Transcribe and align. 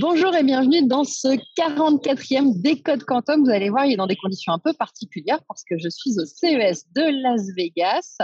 Bonjour 0.00 0.34
et 0.34 0.42
bienvenue 0.42 0.86
dans 0.86 1.04
ce 1.04 1.28
44e 1.58 2.58
Décode 2.58 3.04
Quantum. 3.04 3.44
Vous 3.44 3.50
allez 3.50 3.68
voir, 3.68 3.84
il 3.84 3.92
est 3.92 3.96
dans 3.96 4.06
des 4.06 4.16
conditions 4.16 4.50
un 4.54 4.58
peu 4.58 4.72
particulières 4.72 5.40
parce 5.46 5.62
que 5.62 5.76
je 5.76 5.90
suis 5.90 6.18
au 6.18 6.24
CES 6.24 6.86
de 6.94 7.22
Las 7.22 7.42
Vegas. 7.54 8.16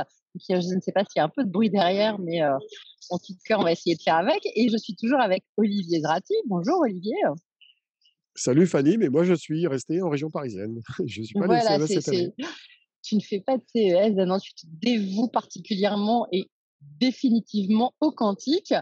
Je 0.48 0.54
ne 0.54 0.80
sais 0.80 0.92
pas 0.92 1.00
s'il 1.00 1.18
y 1.18 1.20
a 1.20 1.24
un 1.24 1.28
peu 1.28 1.44
de 1.44 1.50
bruit 1.50 1.68
derrière, 1.68 2.18
mais 2.18 2.42
euh, 2.42 2.56
en 3.10 3.18
tout 3.18 3.34
cas, 3.44 3.58
on 3.58 3.62
va 3.62 3.72
essayer 3.72 3.94
de 3.94 4.00
faire 4.00 4.16
avec. 4.16 4.40
Et 4.54 4.70
je 4.70 4.76
suis 4.78 4.96
toujours 4.96 5.20
avec 5.20 5.44
Olivier 5.58 6.00
Zrati. 6.00 6.32
Bonjour 6.46 6.80
Olivier. 6.80 7.12
Salut 8.34 8.66
Fanny, 8.66 8.96
mais 8.96 9.10
moi 9.10 9.24
je 9.24 9.34
suis 9.34 9.66
resté 9.66 10.00
en 10.00 10.08
région 10.08 10.30
parisienne. 10.30 10.80
Je 11.06 11.22
suis 11.24 11.34
pas 11.34 11.44
voilà, 11.44 11.78
CES 11.86 12.00
cette 12.00 12.08
année. 12.08 12.32
Tu 13.02 13.16
ne 13.16 13.20
fais 13.20 13.40
pas 13.40 13.58
de 13.58 13.64
CES, 13.74 14.14
non, 14.26 14.38
tu 14.38 14.54
te 14.54 14.66
dévoues 14.66 15.28
particulièrement 15.28 16.26
et 16.32 16.48
définitivement 16.80 17.94
au 18.00 18.10
quantique. 18.10 18.74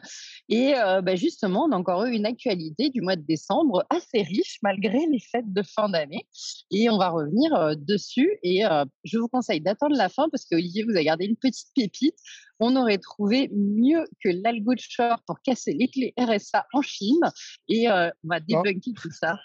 Et 0.49 0.75
euh, 0.77 1.01
bah, 1.03 1.17
justement, 1.17 1.65
on 1.65 1.73
a 1.73 1.77
encore 1.77 2.05
eu 2.05 2.13
une 2.13 2.27
actualité 2.27 2.91
du 2.91 3.01
mois 3.01 3.17
de 3.17 3.23
décembre 3.23 3.85
assez 3.91 4.23
riche 4.23 4.59
malgré 4.63 5.07
les 5.11 5.21
fêtes 5.21 5.53
de 5.53 5.63
fin 5.63 5.89
d'année. 5.89 6.27
Et 6.71 6.89
on 6.91 6.99
va 6.99 7.11
revenir 7.11 7.55
euh, 7.55 7.75
dessus. 7.77 8.39
Et 8.43 8.65
euh, 8.65 8.85
je 9.05 9.19
vous 9.19 9.29
conseille 9.29 9.61
d'attendre 9.61 9.97
la 9.97 10.09
fin 10.09 10.29
parce 10.31 10.45
qu'Olivier 10.45 10.85
vous 10.85 10.97
a 10.97 11.03
gardé 11.03 11.27
une 11.27 11.37
petite 11.37 11.69
pépite. 11.75 12.19
On 12.61 12.77
aurait 12.77 12.99
trouvé 12.99 13.51
mieux 13.53 14.05
que 14.23 14.29
l'algo 14.29 14.75
de 14.75 14.81
short 14.81 15.23
pour 15.27 15.41
casser 15.43 15.73
les 15.73 15.89
clés 15.89 16.15
RSA 16.19 16.67
en 16.73 16.83
Chine. 16.83 17.21
Et 17.69 17.89
on 17.89 18.29
va 18.29 18.37
ah. 18.37 18.41
débunker 18.41 18.93
tout 19.01 19.11
ça 19.11 19.37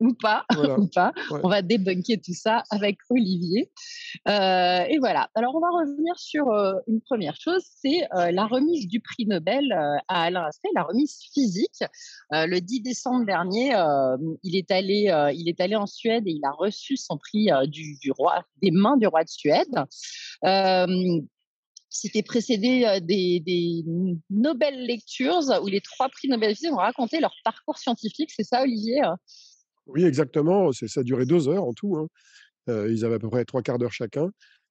ou 0.00 0.14
pas, 0.14 0.44
ou 0.78 0.86
pas. 0.88 1.12
On 1.30 1.48
va 1.48 1.62
débunker 1.62 2.20
tout 2.24 2.34
ça 2.34 2.62
avec 2.70 2.98
Olivier. 3.10 3.70
Euh, 4.28 4.84
et 4.88 4.98
voilà. 4.98 5.28
Alors, 5.34 5.54
on 5.54 5.60
va 5.60 5.70
revenir 5.70 6.18
sur 6.18 6.48
euh, 6.50 6.74
une 6.86 7.00
première 7.00 7.36
chose, 7.36 7.62
c'est 7.80 8.04
euh, 8.14 8.30
la 8.30 8.46
remise 8.46 8.88
du 8.88 9.00
prix 9.00 9.26
Nobel 9.26 9.72
à 10.08 10.22
Alain 10.22 10.44
Aspect, 10.44 10.68
la 10.74 10.82
remise 10.82 11.18
physique. 11.32 11.84
le 12.30 12.58
10 12.58 12.80
décembre 12.80 13.24
dernier, 13.26 13.72
il, 14.42 14.56
est 14.56 14.70
allé, 14.70 15.12
il 15.34 15.48
est 15.48 15.60
allé 15.60 15.76
en 15.76 15.86
Suède 15.86 16.24
et 16.26 16.32
il 16.32 16.44
a 16.44 16.50
reçu 16.50 16.96
son 16.96 17.18
prix 17.18 17.48
du, 17.66 17.96
du, 17.98 18.10
roi, 18.12 18.44
des 18.62 18.70
mains 18.70 18.96
du 18.96 19.06
roi 19.06 19.24
de 19.24 19.28
Suède. 19.28 19.74
c'était 21.88 22.22
précédé 22.22 22.98
des, 23.02 23.40
des, 23.40 23.84
Nobel 24.30 24.86
Lectures 24.86 25.42
où 25.62 25.66
les 25.66 25.80
trois 25.80 26.08
prix 26.08 26.28
Nobel 26.28 26.54
ont 26.72 26.76
raconté 26.76 27.20
leur 27.20 27.34
parcours 27.44 27.78
scientifique. 27.78 28.30
C'est 28.34 28.44
ça, 28.44 28.62
Olivier? 28.62 29.02
Oui, 29.86 30.04
exactement. 30.04 30.72
Ça 30.72 31.00
a 31.00 31.02
duré 31.02 31.26
deux 31.26 31.48
heures 31.48 31.64
en 31.64 31.72
tout. 31.72 31.96
Hein. 31.96 32.08
ils 32.88 33.04
avaient 33.04 33.16
à 33.16 33.18
peu 33.18 33.28
près 33.28 33.44
trois 33.44 33.62
quarts 33.62 33.78
d'heure 33.78 33.92
chacun. 33.92 34.30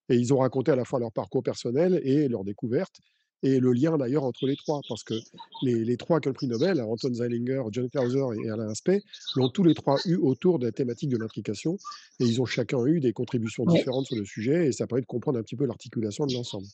Et 0.09 0.15
ils 0.15 0.33
ont 0.33 0.39
raconté 0.39 0.71
à 0.71 0.75
la 0.75 0.85
fois 0.85 0.99
leur 0.99 1.11
parcours 1.11 1.43
personnel 1.43 2.01
et 2.03 2.27
leurs 2.27 2.43
découvertes. 2.43 2.99
Et 3.41 3.59
le 3.59 3.73
lien 3.73 3.97
d'ailleurs 3.97 4.23
entre 4.23 4.47
les 4.47 4.55
trois, 4.55 4.79
parce 4.87 5.03
que 5.03 5.15
les, 5.63 5.97
trois 5.97 6.21
qui 6.21 6.29
ont 6.29 6.31
le 6.31 6.35
prix 6.35 6.47
Nobel, 6.47 6.79
Anton 6.81 7.13
Zeilinger, 7.13 7.61
John 7.71 7.89
Clauser 7.89 8.23
et 8.41 8.49
Alain 8.49 8.69
Aspect, 8.69 9.01
l'ont 9.35 9.49
tous 9.49 9.65
les 9.65 9.73
trois 9.73 9.97
eu 10.05 10.15
autour 10.15 10.59
de 10.59 10.65
la 10.65 10.71
thématique 10.71 11.09
de 11.09 11.17
l'intrication. 11.17 11.77
Et 12.21 12.25
ils 12.25 12.41
ont 12.41 12.45
chacun 12.45 12.85
eu 12.85 13.01
des 13.01 13.11
contributions 13.11 13.65
différentes 13.65 14.05
sur 14.05 14.15
le 14.15 14.23
sujet. 14.23 14.67
Et 14.67 14.71
ça 14.71 14.87
permet 14.87 15.01
de 15.01 15.07
comprendre 15.07 15.39
un 15.39 15.43
petit 15.43 15.57
peu 15.57 15.65
l'articulation 15.65 16.25
de 16.25 16.33
l'ensemble. 16.33 16.67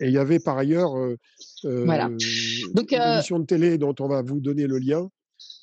Et 0.00 0.06
il 0.06 0.12
y 0.12 0.18
avait 0.18 0.40
par 0.40 0.58
ailleurs 0.58 0.92
voilà. 1.62 2.08
une 2.08 3.12
émission 3.14 3.38
de 3.38 3.44
télé 3.44 3.78
dont 3.78 3.94
on 4.00 4.08
va 4.08 4.22
vous 4.22 4.40
donner 4.40 4.66
le 4.66 4.78
lien, 4.78 5.08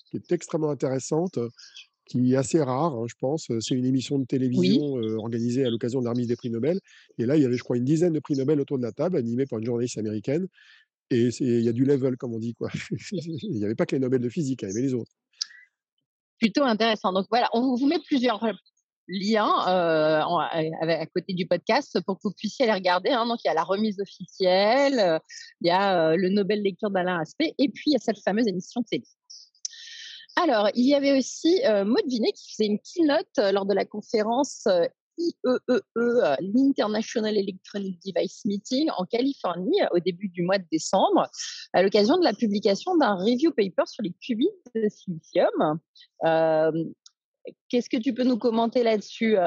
qui 0.10 0.18
est 0.18 0.32
extrêmement 0.32 0.70
intéressante, 0.70 1.40
qui 2.08 2.34
est 2.34 2.38
assez 2.38 2.62
rare, 2.62 2.96
hein, 2.96 3.06
je 3.08 3.16
pense. 3.20 3.48
C'est 3.60 3.76
une 3.76 3.86
émission 3.86 4.18
de 4.18 4.26
télévision 4.26 4.94
organisée 5.18 5.66
à 5.66 5.70
l'occasion 5.70 6.00
de 6.00 6.06
la 6.06 6.12
remise 6.12 6.28
des 6.28 6.36
prix 6.36 6.50
Nobel. 6.50 6.80
Et 7.18 7.26
là, 7.26 7.36
il 7.36 7.44
y 7.44 7.46
avait, 7.46 7.58
je 7.58 7.64
crois, 7.64 7.78
une 7.78 7.84
dizaine 7.84 8.14
de 8.14 8.20
prix 8.20 8.36
Nobel 8.36 8.60
autour 8.60 8.78
de 8.78 8.84
la 8.84 8.92
table, 8.92 9.18
animés 9.18 9.46
par 9.46 9.60
une 9.60 9.66
journaliste 9.66 9.98
américaine. 9.98 10.48
Et 11.10 11.30
il 11.40 11.62
y 11.62 11.70
a 11.70 11.74
du 11.74 11.86
level, 11.86 12.18
comme 12.18 12.34
on 12.34 12.40
dit. 12.40 12.54
Quoi. 12.54 12.70
il 12.92 13.52
n'y 13.52 13.64
avait 13.64 13.76
pas 13.76 13.86
que 13.86 13.96
les 13.96 14.00
Nobel 14.00 14.22
de 14.22 14.30
physique, 14.30 14.62
il 14.64 14.70
y 14.70 14.72
avait 14.72 14.82
les 14.82 14.94
autres. 14.94 15.12
Plutôt 16.40 16.64
intéressant. 16.64 17.14
Donc 17.14 17.28
voilà, 17.30 17.50
on 17.54 17.76
vous 17.76 17.88
met 17.88 18.00
plusieurs 18.06 18.46
liens 19.08 19.54
à, 19.66 21.06
côté 21.14 21.34
du 21.34 21.48
podcast 21.48 22.00
pour 22.06 22.18
que 22.18 22.24
vous 22.26 22.34
puissiez 22.34 22.66
aller 22.66 22.74
regarder. 22.74 23.10
Hein. 23.10 23.26
Donc 23.26 23.40
il 23.44 23.48
y 23.48 23.52
a 23.52 23.54
la 23.54 23.64
remise 23.64 24.00
officielle, 24.00 25.20
il 25.62 25.68
y 25.68 25.72
a 25.72 26.16
le 26.16 26.30
Nobel 26.30 26.62
lecture 26.62 26.92
d'Alain 26.92 27.20
Aspect, 27.20 27.56
et 27.58 27.70
puis 27.70 27.86
il 27.88 27.94
y 27.94 27.96
a 27.96 28.00
cette 28.00 28.20
fameuse 28.20 28.48
émission 28.48 28.82
de 28.82 28.86
télé. 28.86 29.06
Alors, 30.40 30.70
il 30.76 30.86
y 30.86 30.94
avait 30.94 31.18
aussi 31.18 31.62
euh, 31.66 31.84
Maud 31.84 32.06
Vinet 32.08 32.32
qui 32.32 32.52
faisait 32.52 32.68
une 32.68 32.78
keynote 32.78 33.26
euh, 33.40 33.52
lors 33.52 33.66
de 33.66 33.74
la 33.74 33.86
conférence 33.86 34.68
euh, 34.68 34.86
IEEE, 35.18 35.58
e 35.68 35.82
e, 35.98 36.36
l'International 36.42 37.36
Electronic 37.36 38.00
Device 38.06 38.46
Meeting 38.46 38.88
en 38.96 39.06
Californie 39.06 39.80
au 39.92 40.00
début 40.00 40.30
du 40.30 40.44
mois 40.44 40.60
de 40.60 40.66
décembre, 40.72 41.28
à 41.74 41.82
l'occasion 41.82 42.20
de 42.20 42.24
la 42.24 42.34
publication 42.34 42.96
d'un 42.98 43.16
review 43.16 43.50
paper 43.50 43.88
sur 43.88 44.04
les 44.04 44.14
qubits 44.22 44.52
de 44.76 44.88
silicium. 44.90 45.80
Qu'est-ce 47.70 47.90
que 47.90 47.98
tu 47.98 48.14
peux 48.14 48.26
nous 48.26 48.38
commenter 48.38 48.84
là-dessus, 48.84 49.38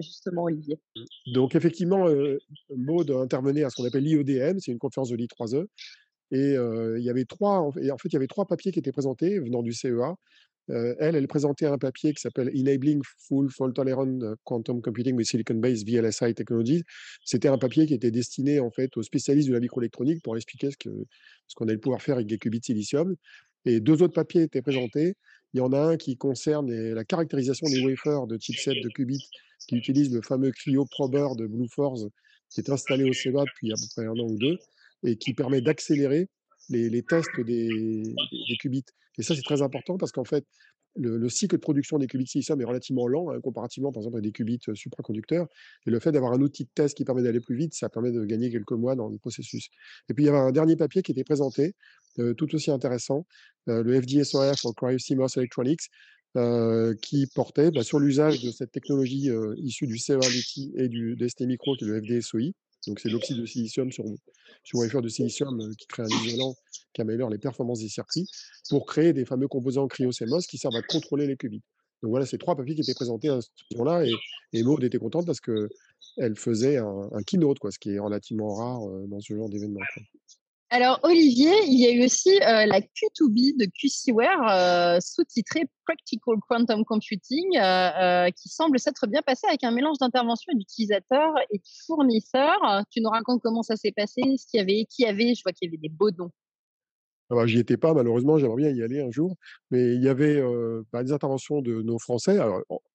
justement, 0.00 0.44
Olivier? 0.44 0.80
Donc, 1.26 1.54
effectivement, 1.54 2.06
Maud 2.74 3.10
intervenait 3.10 3.64
à 3.64 3.68
ce 3.68 3.76
qu'on 3.76 3.84
appelle 3.84 4.04
l'IEDM, 4.04 4.60
c'est 4.60 4.72
une 4.72 4.78
conférence 4.78 5.10
de 5.10 5.16
l'I3E, 5.16 5.66
et 6.30 6.54
il 6.54 7.02
y 7.02 7.10
avait 7.10 7.24
trois, 7.24 7.60
en 7.60 7.72
fait, 7.72 7.80
il 7.80 8.12
y 8.12 8.16
avait 8.16 8.26
trois 8.26 8.46
papiers 8.46 8.72
qui 8.72 8.78
étaient 8.78 8.92
présentés 8.92 9.38
venant 9.38 9.62
du 9.62 9.72
CEA. 9.72 10.16
elle, 10.68 11.14
elle 11.14 11.28
présentait 11.28 11.66
un 11.66 11.78
papier 11.78 12.12
qui 12.12 12.20
s'appelle 12.20 12.50
Enabling 12.54 13.00
Full 13.28 13.50
Fault 13.50 13.72
Tolerant 13.72 14.18
Quantum 14.44 14.82
Computing 14.82 15.14
with 15.14 15.28
Silicon-Based 15.28 15.88
VLSI 15.88 16.34
Technologies. 16.34 16.82
C'était 17.24 17.48
un 17.48 17.58
papier 17.58 17.86
qui 17.86 17.94
était 17.94 18.10
destiné 18.10 18.58
en 18.60 18.70
fait 18.70 18.96
aux 18.96 19.02
spécialistes 19.02 19.48
de 19.48 19.54
la 19.54 19.60
microélectronique 19.60 20.22
pour 20.22 20.36
expliquer 20.36 20.70
ce 20.70 21.54
qu'on 21.54 21.68
allait 21.68 21.78
pouvoir 21.78 22.02
faire 22.02 22.16
avec 22.16 22.26
des 22.26 22.38
qubits 22.38 22.60
silicium. 22.62 23.14
Et 23.64 23.80
deux 23.80 24.02
autres 24.02 24.14
papiers 24.14 24.42
étaient 24.42 24.62
présentés. 24.62 25.14
Il 25.52 25.58
y 25.58 25.60
en 25.60 25.72
a 25.72 25.80
un 25.80 25.96
qui 25.96 26.16
concerne 26.16 26.72
la 26.72 27.04
caractérisation 27.04 27.68
des 27.68 27.84
wafers 27.84 28.26
de 28.26 28.36
chipsets 28.38 28.80
de 28.80 28.88
qubits 28.88 29.28
qui 29.66 29.76
utilisent 29.76 30.12
le 30.12 30.22
fameux 30.22 30.50
Cryo 30.50 30.84
Prober 30.86 31.28
de 31.36 31.46
Bluefors 31.46 32.08
qui 32.50 32.60
est 32.60 32.70
installé 32.70 33.04
au 33.04 33.12
CEA 33.12 33.44
depuis 33.44 33.72
à 33.72 33.74
peu 33.74 33.86
près 33.94 34.06
un 34.06 34.12
an 34.12 34.28
ou 34.28 34.36
deux 34.38 34.58
et 35.06 35.16
qui 35.16 35.34
permet 35.34 35.60
d'accélérer 35.60 36.28
les, 36.68 37.02
tests 37.02 37.40
des, 37.40 38.02
qubits. 38.60 38.84
Et 39.18 39.22
ça, 39.22 39.34
c'est 39.34 39.42
très 39.42 39.62
important 39.62 39.96
parce 39.96 40.12
qu'en 40.12 40.24
fait, 40.24 40.44
le, 40.96 41.28
cycle 41.28 41.56
de 41.56 41.60
production 41.60 41.98
des 41.98 42.06
qubits 42.06 42.26
silicium 42.26 42.60
est 42.60 42.64
relativement 42.64 43.06
lent, 43.06 43.30
hein, 43.30 43.40
comparativement, 43.40 43.92
par 43.92 44.00
exemple, 44.00 44.18
à 44.18 44.20
des 44.20 44.32
qubits 44.32 44.58
euh, 44.68 44.74
supraconducteurs. 44.74 45.46
Et 45.86 45.90
le 45.90 46.00
fait 46.00 46.10
d'avoir 46.10 46.32
un 46.32 46.40
outil 46.40 46.64
de 46.64 46.70
test 46.74 46.96
qui 46.96 47.04
permet 47.04 47.22
d'aller 47.22 47.40
plus 47.40 47.56
vite, 47.56 47.74
ça 47.74 47.88
permet 47.88 48.12
de 48.12 48.24
gagner 48.24 48.50
quelques 48.50 48.72
mois 48.72 48.96
dans 48.96 49.08
le 49.08 49.18
processus. 49.18 49.68
Et 50.08 50.14
puis, 50.14 50.24
il 50.24 50.26
y 50.26 50.30
avait 50.30 50.38
un 50.38 50.52
dernier 50.52 50.76
papier 50.76 51.02
qui 51.02 51.12
était 51.12 51.24
présenté, 51.24 51.74
euh, 52.18 52.34
tout 52.34 52.52
aussi 52.54 52.70
intéressant, 52.70 53.26
euh, 53.68 53.82
le 53.82 54.00
FDSOF 54.00 54.58
for 54.58 54.74
CryOCMOS 54.74 55.36
Electronics, 55.36 55.82
qui 57.00 57.26
portait 57.34 57.70
bah, 57.70 57.82
sur 57.82 57.98
l'usage 57.98 58.42
de 58.42 58.50
cette 58.50 58.70
technologie 58.70 59.30
issue 59.56 59.86
du 59.86 59.96
CEA 59.96 60.18
et 60.74 60.88
du 60.90 61.16
DST 61.16 61.46
Micro, 61.46 61.74
qui 61.76 61.84
est 61.84 61.88
le 61.88 61.98
FDSOI, 62.02 62.52
donc, 62.86 63.00
c'est 63.00 63.08
l'oxyde 63.08 63.38
de 63.38 63.46
silicium 63.46 63.90
sur, 63.90 64.04
sur 64.62 64.78
wafer 64.78 65.02
de 65.02 65.08
silicium 65.08 65.60
euh, 65.60 65.72
qui 65.76 65.86
crée 65.86 66.02
un 66.02 66.24
isolant 66.24 66.54
qui 66.92 67.00
améliore 67.00 67.30
les 67.30 67.38
performances 67.38 67.80
des 67.80 67.88
circuits 67.88 68.28
pour 68.70 68.86
créer 68.86 69.12
des 69.12 69.24
fameux 69.24 69.48
composants 69.48 69.86
cryo-CMOS 69.86 70.46
qui 70.46 70.58
servent 70.58 70.76
à 70.76 70.82
contrôler 70.82 71.26
les 71.26 71.36
qubits. 71.36 71.62
Donc 72.02 72.10
voilà, 72.10 72.26
ces 72.26 72.38
trois 72.38 72.56
papiers 72.56 72.74
qui 72.74 72.82
étaient 72.82 72.94
présentés 72.94 73.28
à 73.28 73.40
ce 73.40 73.48
moment-là 73.72 74.04
et, 74.04 74.12
et 74.52 74.62
Maud 74.62 74.84
était 74.84 74.98
contente 74.98 75.26
parce 75.26 75.40
qu'elle 75.40 76.36
faisait 76.36 76.76
un, 76.76 77.08
un, 77.12 77.22
keynote, 77.22 77.58
quoi, 77.58 77.70
ce 77.70 77.78
qui 77.78 77.90
est 77.90 77.98
relativement 77.98 78.54
rare 78.54 78.88
euh, 78.88 79.06
dans 79.08 79.20
ce 79.20 79.34
genre 79.34 79.48
d'événement. 79.48 79.80
Alors, 80.70 80.98
Olivier, 81.04 81.52
il 81.68 81.78
y 81.78 81.86
a 81.86 81.92
eu 81.92 82.04
aussi 82.04 82.30
euh, 82.42 82.66
la 82.66 82.80
Q2B 82.80 83.56
de 83.56 83.66
QCware, 83.66 84.48
euh, 84.50 84.98
sous-titrée 85.00 85.66
Practical 85.84 86.34
Quantum 86.48 86.84
Computing, 86.84 87.56
euh, 87.56 88.28
qui 88.30 88.48
semble 88.48 88.80
s'être 88.80 89.06
bien 89.06 89.22
passé 89.22 89.46
avec 89.46 89.62
un 89.62 89.70
mélange 89.70 89.98
d'intervention 89.98 90.52
d'utilisateurs 90.56 91.34
et 91.52 91.58
de 91.58 91.64
fournisseurs. 91.86 92.82
Tu 92.90 93.00
nous 93.00 93.10
racontes 93.10 93.42
comment 93.44 93.62
ça 93.62 93.76
s'est 93.76 93.92
passé, 93.92 94.22
ce 94.38 94.46
qu'il 94.50 94.58
y 94.58 94.60
avait, 94.60 94.86
qui 94.90 95.06
avait, 95.06 95.36
je 95.36 95.42
vois 95.44 95.52
qu'il 95.52 95.68
y 95.68 95.70
avait 95.70 95.80
des 95.80 95.88
beaux 95.88 96.10
dons. 96.10 96.32
Alors, 97.28 97.42
ah 97.42 97.44
bah, 97.44 97.46
j'y 97.46 97.58
étais 97.58 97.76
pas, 97.76 97.92
malheureusement, 97.92 98.38
j'aimerais 98.38 98.56
bien 98.56 98.70
y 98.70 98.82
aller 98.82 99.00
un 99.00 99.10
jour. 99.10 99.36
Mais 99.70 99.94
il 99.94 100.02
y 100.02 100.08
avait 100.08 100.40
bah, 100.92 101.02
des 101.02 101.12
interventions 101.12 101.60
de 101.60 101.82
nos 101.82 101.98
Français, 101.98 102.38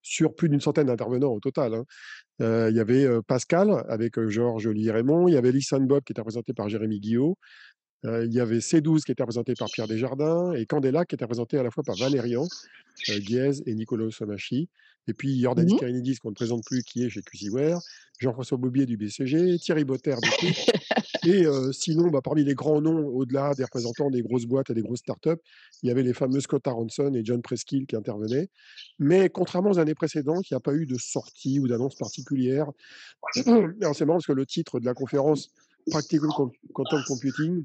sur 0.02 0.36
plus 0.36 0.48
d'une 0.48 0.62
centaine 0.62 0.88
d'intervenants 0.88 1.34
au 1.34 1.40
total. 1.40 1.74
Hein. 1.74 2.70
il 2.70 2.76
y 2.76 2.80
avait 2.80 3.08
Pascal 3.28 3.84
avec 3.90 4.20
Georges 4.28 4.70
Lee-Raymond, 4.70 5.28
il 5.28 5.34
y 5.34 5.38
avait 5.38 5.52
Listen 5.52 5.86
Bob 5.86 6.04
qui 6.04 6.14
était 6.14 6.22
représenté 6.22 6.54
par 6.54 6.70
Jérémy 6.70 7.00
Guillot, 7.00 7.38
il 8.04 8.34
y 8.34 8.40
avait 8.40 8.60
C12 8.60 9.04
qui 9.04 9.12
était 9.12 9.24
représenté 9.24 9.54
par 9.54 9.68
Pierre 9.70 9.88
Desjardins 9.88 10.54
et 10.54 10.66
Candela 10.66 11.06
qui 11.06 11.16
était 11.16 11.26
représenté 11.26 11.58
à 11.58 11.64
la 11.64 11.70
fois 11.70 11.84
par 11.84 11.96
Valérian 11.98 12.48
Guez 13.10 13.62
et 13.66 13.76
Nicolas 13.76 14.10
Somachi. 14.12 14.70
Et 15.08 15.14
puis 15.14 15.42
Jordan 15.42 15.66
mmh 15.66 16.16
qu'on 16.22 16.30
ne 16.30 16.36
présente 16.36 16.64
plus, 16.64 16.84
qui 16.84 17.04
est 17.04 17.10
chez 17.10 17.22
QCware, 17.22 17.80
Jean-François 18.20 18.58
Bobier 18.58 18.86
du 18.86 18.98
BCG, 18.98 19.58
Thierry 19.58 19.84
Botter 19.84 20.16
du 20.22 20.30
Et 21.26 21.46
sinon, 21.72 22.08
bah, 22.10 22.22
parmi 22.24 22.44
les 22.44 22.56
grands 22.56 22.82
noms, 22.82 23.08
au-delà 23.08 23.54
des 23.54 23.64
représentants 23.64 24.10
des 24.10 24.22
grosses 24.22 24.46
boîtes 24.46 24.70
et 24.70 24.74
des 24.74 24.82
grosses 24.82 25.00
startups, 25.00 25.40
il 25.84 25.90
y 25.90 25.92
avait 25.92 26.04
les 26.04 26.14
fameux 26.14 26.40
Scott 26.40 26.68
Aronson 26.68 27.14
et 27.14 27.24
John 27.24 27.42
Preskill 27.42 27.86
qui 27.86 27.96
intervenaient. 27.96 28.50
Mais 29.00 29.30
contrairement 29.30 29.72
aux 29.72 29.80
années 29.80 29.96
précédentes, 29.96 30.50
il 30.50 30.54
n'y 30.54 30.58
a 30.58 30.62
pas 30.62 30.74
eu 30.74 30.86
de 30.86 30.98
sortie 30.98 31.60
ou 31.60 31.68
d'annonce 31.68 31.96
particulière. 31.96 32.72
c'est 33.34 33.46
marrant 33.46 34.18
parce 34.18 34.26
que 34.26 34.34
le 34.34 34.46
titre 34.46 34.80
de 34.80 34.86
la 34.86 34.94
conférence 34.94 35.52
Practical 35.90 36.30
Quantum 36.74 37.04
Computing 37.08 37.64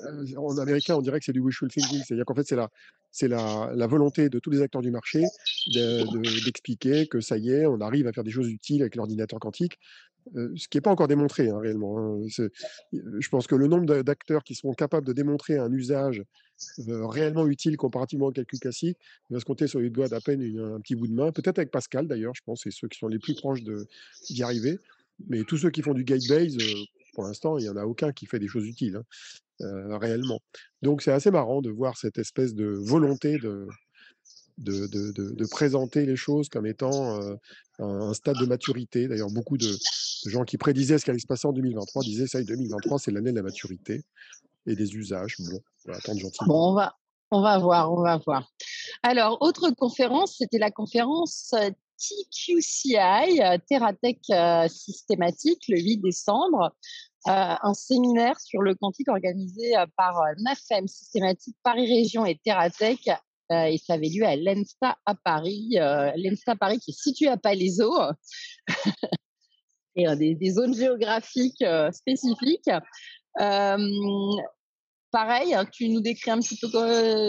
heu, 0.00 0.38
en 0.38 0.58
américain, 0.58 0.96
on 0.96 1.02
dirait 1.02 1.18
que 1.18 1.24
c'est 1.24 1.32
du 1.32 1.40
wishful 1.40 1.68
thinking. 1.68 2.02
C'est-à-dire 2.04 2.24
qu'en 2.24 2.34
fait, 2.34 2.46
c'est 2.46 2.56
la 2.56 2.70
c'est 3.14 3.28
la 3.28 3.72
la 3.74 3.86
volonté 3.88 4.28
de 4.30 4.38
tous 4.40 4.50
les 4.50 4.62
acteurs 4.62 4.82
du 4.82 4.90
marché 4.92 5.32
de 5.66 6.06
de 6.08 6.40
d'expliquer 6.40 7.06
que 7.06 7.20
ça 7.20 7.38
y 7.38 7.50
est, 7.52 7.66
on 7.66 7.80
arrive 7.80 8.08
à 8.08 8.12
faire 8.12 8.24
des 8.24 8.32
choses 8.32 8.50
utiles 8.50 8.82
avec 8.82 8.96
l'ordinateur 8.96 9.40
quantique, 9.40 9.78
heu, 10.36 10.52
ce 10.56 10.68
qui 10.68 10.78
est 10.78 10.82
pas 10.82 10.90
encore 10.92 11.08
démontré, 11.08 11.48
hein, 11.50 11.58
réellement, 11.60 11.98
hein. 11.98 12.26
Je 12.92 13.28
pense 13.28 13.46
que 13.46 13.54
le 13.56 13.66
nombre 13.66 14.02
d'acteurs 14.02 14.44
qui 14.44 14.54
seront 14.54 14.74
capables 14.74 15.06
de 15.06 15.12
démontrer 15.12 15.58
un 15.58 15.72
usage, 15.72 16.22
heu, 16.88 17.06
réellement 17.06 17.46
utile 17.46 17.76
comparativement 17.76 18.26
au 18.26 18.32
calcul 18.32 18.58
classique, 18.58 18.98
va 19.30 19.40
se 19.40 19.44
compter 19.44 19.66
sur 19.66 19.80
les 19.80 19.90
doigts 19.90 20.08
d'à 20.08 20.20
peine 20.20 20.42
un 20.60 20.80
petit 20.80 20.96
bout 20.96 21.08
de 21.08 21.14
main. 21.14 21.32
Peut-être 21.32 21.58
avec 21.58 21.70
Pascal 21.70 22.08
d'ailleurs, 22.08 22.34
je 22.36 22.42
pense, 22.44 22.62
c'est 22.64 22.70
ceux 22.72 22.88
qui 22.88 22.98
sont 22.98 23.08
les 23.08 23.18
plus 23.20 23.34
proches 23.34 23.62
d'y 24.30 24.42
arriver. 24.42 24.80
Mais 25.28 25.44
tous 25.44 25.58
ceux 25.58 25.70
qui 25.70 25.82
font 25.82 25.94
du 25.94 26.04
gate 26.04 26.24
base, 26.24 26.58
heu, 26.58 26.86
pour 27.14 27.24
l'instant, 27.24 27.58
il 27.58 27.64
y 27.66 27.68
en 27.68 27.76
a 27.76 27.84
aucun 27.84 28.12
qui 28.12 28.26
fait 28.26 28.38
des 28.40 28.48
choses 28.48 28.66
utiles, 28.66 28.96
hein, 28.96 29.04
heu, 29.62 29.96
réellement. 29.96 30.40
Donc 30.82 31.02
c'est 31.02 31.12
assez 31.12 31.30
marrant 31.30 31.62
de 31.62 31.70
voir 31.70 31.96
cette 31.98 32.18
espèce 32.18 32.54
de 32.54 32.66
volonté 32.66 33.38
de 33.38 33.74
de 34.58 34.86
de 34.88 35.12
de 35.34 35.46
présenter 35.46 36.06
les 36.06 36.16
choses 36.16 36.48
comme 36.48 36.66
étant, 36.66 37.20
heu, 37.20 37.36
un 37.80 38.14
stade 38.14 38.38
de 38.38 38.46
maturité. 38.46 39.08
D'ailleurs, 39.08 39.30
beaucoup 39.30 39.58
de 39.58 39.80
gens 40.26 40.44
qui 40.44 40.58
prédisaient 40.58 40.98
ce 40.98 41.04
qui 41.04 41.10
allait 41.10 41.18
se 41.20 41.26
passer 41.26 41.48
en 41.48 41.52
2023 41.52 42.04
disaient: 42.04 42.26
«Ça 42.28 42.38
y 42.40 42.42
est, 42.42 42.44
2023, 42.46 42.98
c'est 42.98 43.10
l'année 43.12 43.32
de 43.32 43.36
la 43.36 43.42
maturité 43.42 44.02
et 44.66 44.76
des 44.76 44.94
usages». 44.96 45.38
On 45.40 45.92
va 45.92 45.96
attendre 45.98 46.20
gentiment. 46.20 46.52
Bon, 46.52 46.70
on 46.70 46.74
va 46.74 46.94
on 47.30 47.40
va 47.42 47.58
voir, 47.58 47.92
on 47.92 48.02
va 48.02 48.18
voir. 48.18 48.48
Alors, 49.02 49.38
autre 49.42 49.70
conférence, 49.70 50.36
c'était 50.38 50.58
la 50.58 50.70
conférence, 50.70 51.52
heu, 51.54 51.70
TQCI, 51.98 53.40
heu, 53.42 54.68
Systématique, 54.68 55.62
le 55.68 55.80
8 55.80 55.98
décembre. 55.98 56.74
Heu, 57.26 57.30
un 57.62 57.74
séminaire 57.74 58.38
sur 58.38 58.60
le 58.60 58.74
quantique 58.74 59.08
organisé, 59.08 59.76
heu, 59.76 59.86
par, 59.96 60.18
heu, 60.20 60.34
NAFEM 60.42 60.86
Systématique 60.88 61.56
Paris 61.62 61.86
Région 61.86 62.26
et 62.26 62.38
TeraTech, 62.44 63.08
heu, 63.50 63.54
et 63.68 63.78
ça 63.78 63.94
avait 63.94 64.08
lieu 64.08 64.24
à 64.26 64.36
l'ENSTA 64.36 64.98
à 65.06 65.14
Paris, 65.14 65.70
heu, 65.78 66.12
l'ENSTA 66.16 66.56
Paris 66.56 66.78
qui 66.80 66.90
est 66.90 67.00
situé 67.00 67.28
à 67.28 67.36
Palaiseau 67.38 67.92
et 69.96 70.06
des 70.16 70.50
zones 70.50 70.74
géographiques, 70.74 71.64
spécifiques. 71.92 72.70
Pareil, 75.14 75.54
hein, 75.54 75.64
tu 75.64 75.88
nous 75.90 76.00
décris 76.00 76.32
un 76.32 76.40
petit 76.40 76.56
peu 76.58 76.68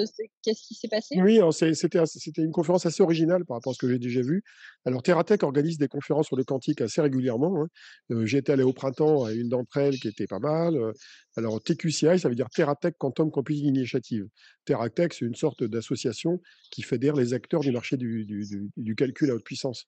c'est 0.07 0.31
qu'est-ce 0.41 0.63
qui 0.67 0.73
s'est 0.73 0.87
passé? 0.87 1.15
Oui, 1.17 1.39
c'était 1.53 2.41
une 2.41 2.51
conférence 2.51 2.85
assez 2.85 3.01
originale 3.01 3.45
par 3.45 3.55
rapport 3.57 3.71
à 3.71 3.73
ce 3.73 3.79
que 3.79 3.87
j'ai 3.87 3.99
déjà 3.99 4.21
vu. 4.21 4.43
Alors 4.85 5.01
TeraTech 5.01 5.43
organise 5.43 5.77
des 5.77 5.87
conférences 5.87 6.25
sur 6.27 6.35
le 6.35 6.43
quantique 6.43 6.81
assez 6.81 6.99
régulièrement, 6.99 7.61
hein. 7.63 7.67
Heu, 8.11 8.25
j'y 8.25 8.35
étais 8.37 8.51
allé 8.51 8.63
au 8.63 8.73
printemps 8.73 9.23
à 9.23 9.31
une 9.31 9.47
d'entre 9.47 9.77
elles 9.77 9.97
qui 9.99 10.09
était 10.09 10.27
pas 10.27 10.39
mal, 10.39 10.75
heu. 10.75 10.91
Alors 11.37 11.61
TQCI, 11.63 12.19
ça 12.19 12.27
veut 12.27 12.35
dire 12.35 12.49
TeraTech 12.49 12.95
Quantum 12.97 13.31
Computing 13.31 13.67
Initiative. 13.67 14.25
TeraTech, 14.65 15.13
c'est 15.13 15.25
une 15.25 15.35
sorte 15.35 15.63
d'association 15.63 16.41
qui 16.71 16.81
fédère 16.81 17.15
les 17.15 17.33
acteurs 17.33 17.61
du 17.61 17.71
marché 17.71 17.95
du 17.95 18.25
du 18.25 18.45
du 18.45 18.69
du 18.75 18.95
calcul 18.95 19.29
à 19.31 19.35
haute 19.35 19.45
puissance. 19.45 19.85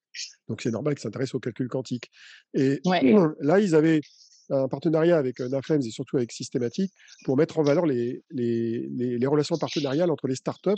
Donc 0.47 0.61
c'est 0.61 0.71
normal 0.71 0.93
qu'ils 0.95 1.01
s'intéressent 1.03 1.35
au 1.35 1.39
calcul 1.39 1.67
quantique 1.67 2.09
et 2.53 2.81
Ouais. 2.85 3.05
là, 3.41 3.59
ils 3.59 3.75
avaient 3.75 4.01
un 4.49 4.67
partenariat 4.67 5.17
avec, 5.17 5.39
heu, 5.41 5.47
NAFEMS 5.49 5.81
et 5.85 5.91
surtout 5.91 6.17
avec 6.17 6.31
Systématique 6.31 6.93
pour 7.23 7.37
mettre 7.37 7.59
en 7.59 7.63
valeur 7.63 7.85
les 7.85 9.27
relations 9.27 9.57
partenariales 9.57 10.11
entre 10.11 10.27
les 10.27 10.35
startups 10.35 10.71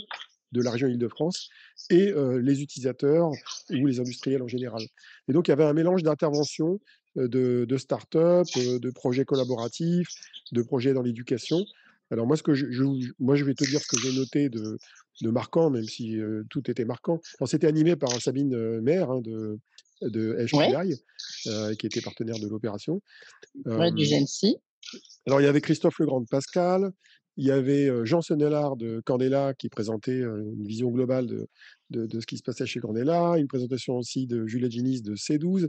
de 0.52 0.60
la 0.62 0.70
région 0.72 0.88
Île-de-France 0.88 1.46
et 1.90 2.10
heu, 2.12 2.38
les 2.38 2.62
utilisateurs 2.62 3.36
ou 3.68 3.86
les 3.86 4.00
industriels 4.00 4.42
en 4.42 4.48
général. 4.48 4.86
Et 5.28 5.32
donc 5.32 5.48
il 5.48 5.50
y 5.50 5.52
avait 5.52 5.64
un 5.64 5.72
mélange 5.72 6.02
d'interventions, 6.02 6.80
heu, 7.18 7.28
de 7.28 7.64
de 7.68 7.76
de 8.78 8.90
projets 8.90 9.24
collaboratifs, 9.24 10.10
de 10.52 10.62
projets 10.62 10.92
dans 10.94 11.02
l'éducation. 11.02 11.66
Alors 12.10 12.26
moi, 12.26 12.36
ce 12.36 12.42
que 12.42 12.54
je 12.54 12.66
je 12.70 12.84
moi, 13.18 13.36
je 13.36 13.44
vais 13.44 13.54
te 13.54 13.64
dire 13.64 13.80
ce 13.80 13.86
que 13.96 14.02
j'ai 14.02 14.18
noté 14.18 14.48
de 14.48 14.78
de 15.22 15.30
marquant, 15.30 15.70
même 15.70 15.84
si, 15.84 16.18
tout 16.48 16.70
était 16.70 16.84
marquant. 16.84 17.20
C'était 17.46 17.66
animé 17.66 17.96
par 17.96 18.20
Sabine, 18.20 18.80
Maire, 18.80 19.10
hein, 19.10 19.20
de 19.20 19.58
de 20.02 20.36
Ouais, 20.52 20.72
HPI, 20.72 20.96
qui 21.78 21.86
était 21.86 22.00
partenaire 22.00 22.38
de 22.38 22.48
l'opération. 22.48 23.02
ouais, 23.66 23.92
du 23.92 24.04
GENSI. 24.04 24.56
alors 25.26 25.40
il 25.40 25.44
y 25.44 25.46
avait 25.46 25.60
Christophe 25.60 25.98
Legrand 25.98 26.20
de 26.20 26.26
Pascal, 26.26 26.90
il 27.40 27.46
y 27.46 27.50
avait, 27.50 27.90
Jean 28.04 28.20
Senelard 28.20 28.76
de 28.76 29.00
Candela 29.04 29.54
qui 29.54 29.70
présentait, 29.70 30.20
une 30.20 30.66
vision 30.66 30.90
globale 30.90 31.26
de 31.26 31.48
de 31.90 32.20
ce 32.20 32.26
qui 32.26 32.36
se 32.36 32.42
passait 32.44 32.66
chez 32.66 32.78
Candela, 32.78 33.36
une 33.36 33.48
présentation 33.48 33.96
aussi 33.96 34.28
de 34.28 34.46
Juliette 34.46 34.70
Ginis 34.70 35.02
de 35.02 35.16
C12 35.16 35.68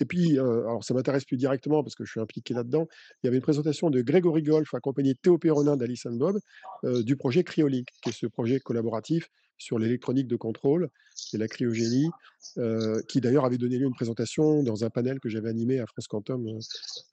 et 0.00 0.04
puis, 0.04 0.38
heu, 0.38 0.66
alors 0.66 0.82
ça 0.82 0.92
m'intéresse 0.92 1.24
plus 1.24 1.36
directement 1.36 1.82
parce 1.82 1.94
que 1.94 2.04
je 2.04 2.10
suis 2.10 2.20
impliqué 2.20 2.52
là-dedans, 2.52 2.86
il 3.22 3.26
y 3.26 3.28
avait 3.28 3.36
une 3.36 3.42
présentation 3.42 3.90
de 3.90 4.02
Grégory 4.02 4.42
Golf 4.42 4.74
accompagné 4.74 5.14
de 5.14 5.18
Théo 5.22 5.38
Péronin 5.38 5.76
d'Alice 5.76 6.06
and 6.06 6.16
Bob, 6.16 6.38
du 6.82 7.16
projet 7.16 7.44
Cryolink, 7.44 7.86
qui 8.02 8.10
est 8.10 8.12
ce 8.12 8.26
projet 8.26 8.60
collaboratif 8.60 9.30
sur 9.58 9.78
l'électronique 9.78 10.28
de 10.28 10.36
contrôle 10.36 10.88
et 11.32 11.38
la 11.38 11.48
cryogénie, 11.48 12.14
heu, 12.58 13.02
qui 13.08 13.20
d'ailleurs 13.20 13.44
avait 13.44 13.58
donné 13.58 13.78
lieu 13.78 13.84
à 13.84 13.88
une 13.88 13.94
présentation 13.94 14.62
dans 14.62 14.84
un 14.84 14.90
panel 14.90 15.20
que 15.20 15.28
j'avais 15.28 15.48
animé 15.50 15.78
à 15.80 15.86
France 15.86 16.06
Quantum, 16.08 16.46
heu 16.48 16.64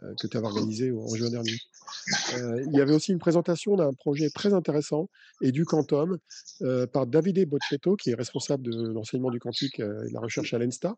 heu, 0.07 0.15
que 0.19 0.27
tu 0.27 0.37
avais 0.37 0.47
organisé 0.47 0.91
en 0.91 1.15
juin 1.15 1.29
dernier. 1.31 1.59
Il 2.31 2.73
y 2.73 2.81
avait 2.81 2.93
aussi 2.93 3.11
une 3.11 3.19
présentation 3.19 3.75
d'un 3.75 3.93
projet 3.93 4.29
très 4.29 4.53
intéressant 4.53 5.09
et 5.41 5.51
du 5.51 5.65
quantum, 5.65 6.17
par 6.93 7.07
Davide 7.07 7.47
Bocchetto, 7.49 7.95
qui 7.95 8.11
est 8.11 8.15
responsable 8.15 8.63
de 8.63 8.71
l'enseignement 8.93 9.31
du 9.31 9.39
quantique, 9.39 9.79
et 9.79 9.83
de 9.83 10.13
la 10.13 10.19
recherche 10.19 10.53
à 10.53 10.59
l'ENSTA. 10.59 10.95